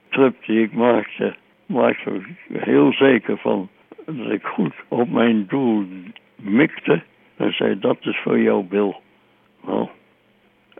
[0.08, 1.34] trip die ik maakte,
[1.66, 3.68] maakte ik heel zeker van
[4.06, 5.84] dat ik goed op mijn doel
[6.36, 7.02] mikte.
[7.36, 8.96] En zei, dat is voor jou, Bill.
[9.66, 9.88] Nou,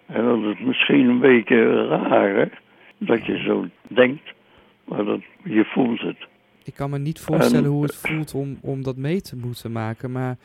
[0.07, 2.61] en dat is misschien een beetje raar?
[2.98, 4.32] Dat je zo denkt.
[4.84, 6.26] Maar dat, je voelt het.
[6.64, 9.72] Ik kan me niet voorstellen En- hoe het voelt om, om dat mee te moeten
[9.72, 10.12] maken.
[10.12, 10.36] Maar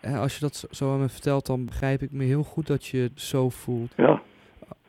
[0.00, 2.86] eh, als je dat zo- aan me vertelt, dan begrijp ik me heel goed dat
[2.86, 3.92] je het zo voelt.
[3.96, 4.22] Ja,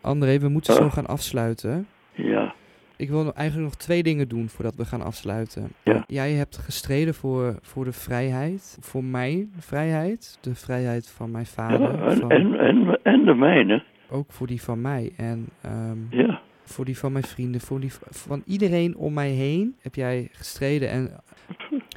[0.01, 1.87] André, we moeten zo gaan afsluiten.
[2.11, 2.53] ja,
[2.95, 5.69] Ik wil eigenlijk nog twee dingen doen voordat we gaan afsluiten.
[5.83, 6.03] Ja.
[6.07, 11.81] Jij hebt gestreden voor, voor de vrijheid, voor mijn vrijheid, de vrijheid van mijn vader,
[11.81, 13.83] ja en, van- en, en, en de mijne.
[14.09, 17.91] ook voor die van mij en ehm, Ja, voor die van mijn vrienden, voor die
[18.09, 20.89] van iedereen om mij heen heb jij gestreden.
[20.89, 21.11] En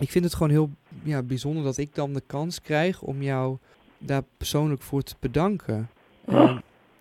[0.00, 0.70] ik vind het gewoon heel
[1.02, 3.56] ja, bijzonder dat ik dan de kans krijg om jou
[3.98, 5.88] daar persoonlijk voor te bedanken.
[6.24, 6.58] Ah.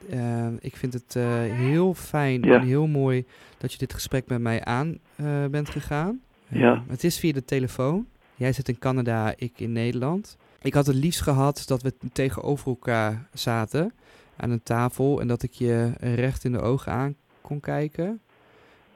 [0.09, 2.55] En, eh, ik vind het eh, heel fijn Ja.
[2.59, 3.25] en heel mooi
[3.57, 6.21] dat je dit gesprek met mij aan eh, bent gegaan.
[6.49, 6.83] Eh, Ja.
[6.87, 8.07] het is via de telefoon.
[8.35, 10.37] Jij zit in Canada, ik in Nederland.
[10.61, 13.93] Ik had het liefst gehad dat we tegenover elkaar zaten
[14.35, 18.21] aan een tafel en dat ik je recht in de ogen aan kon kijken.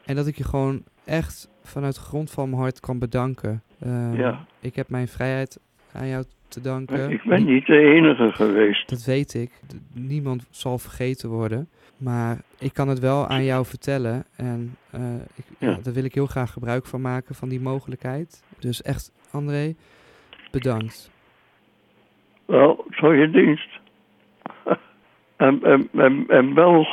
[0.05, 3.61] En dat ik je gewoon echt vanuit de grond van mijn hart kan bedanken.
[3.79, 4.45] Eh, ja.
[4.59, 5.59] Ik heb mijn vrijheid
[5.93, 7.11] aan jou te danken.
[7.11, 8.89] Ik ben niet de enige geweest.
[8.89, 9.51] Dat weet ik.
[9.93, 11.69] Niemand zal vergeten worden.
[11.97, 14.23] Maar ik kan het wel aan jou vertellen.
[14.35, 15.77] En eh, ik, ja.
[15.83, 18.43] Daar wil ik heel graag gebruik van maken, van die mogelijkheid.
[18.59, 19.75] Dus echt, André,
[20.51, 21.11] bedankt.
[22.45, 23.79] Wel, voor je dienst.
[25.37, 26.87] en, en, en, en bel,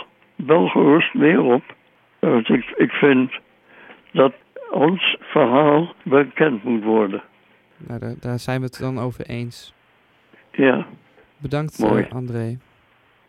[0.46, 1.62] bel gerust meer op.
[2.18, 3.32] Want ik, ik vind
[4.12, 4.32] dat
[4.70, 7.22] ons verhaal bekend moet worden.
[7.76, 9.74] Nou, daar, daar zijn we het dan over eens.
[10.52, 10.86] Ja,
[11.38, 12.02] Bedankt, Mooi.
[12.02, 12.58] eh, André.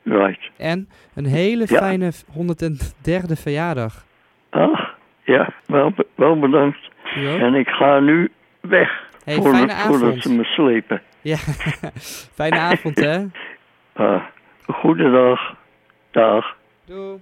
[0.03, 0.49] right.
[0.57, 1.77] En een hele Ja.
[1.77, 4.05] fijne 103e verjaardag.
[4.49, 6.89] Ach, ja, wel, wel bedankt.
[7.15, 9.09] En ik ga nu weg.
[9.23, 10.21] Hey, voordat- fijne voordat avond.
[10.23, 11.01] ze me slepen.
[11.21, 11.35] Ja,
[12.39, 13.25] fijne avond hè.
[13.93, 14.23] Ah,
[14.67, 15.55] goedendag.
[16.11, 16.55] Dag.
[16.93, 17.19] two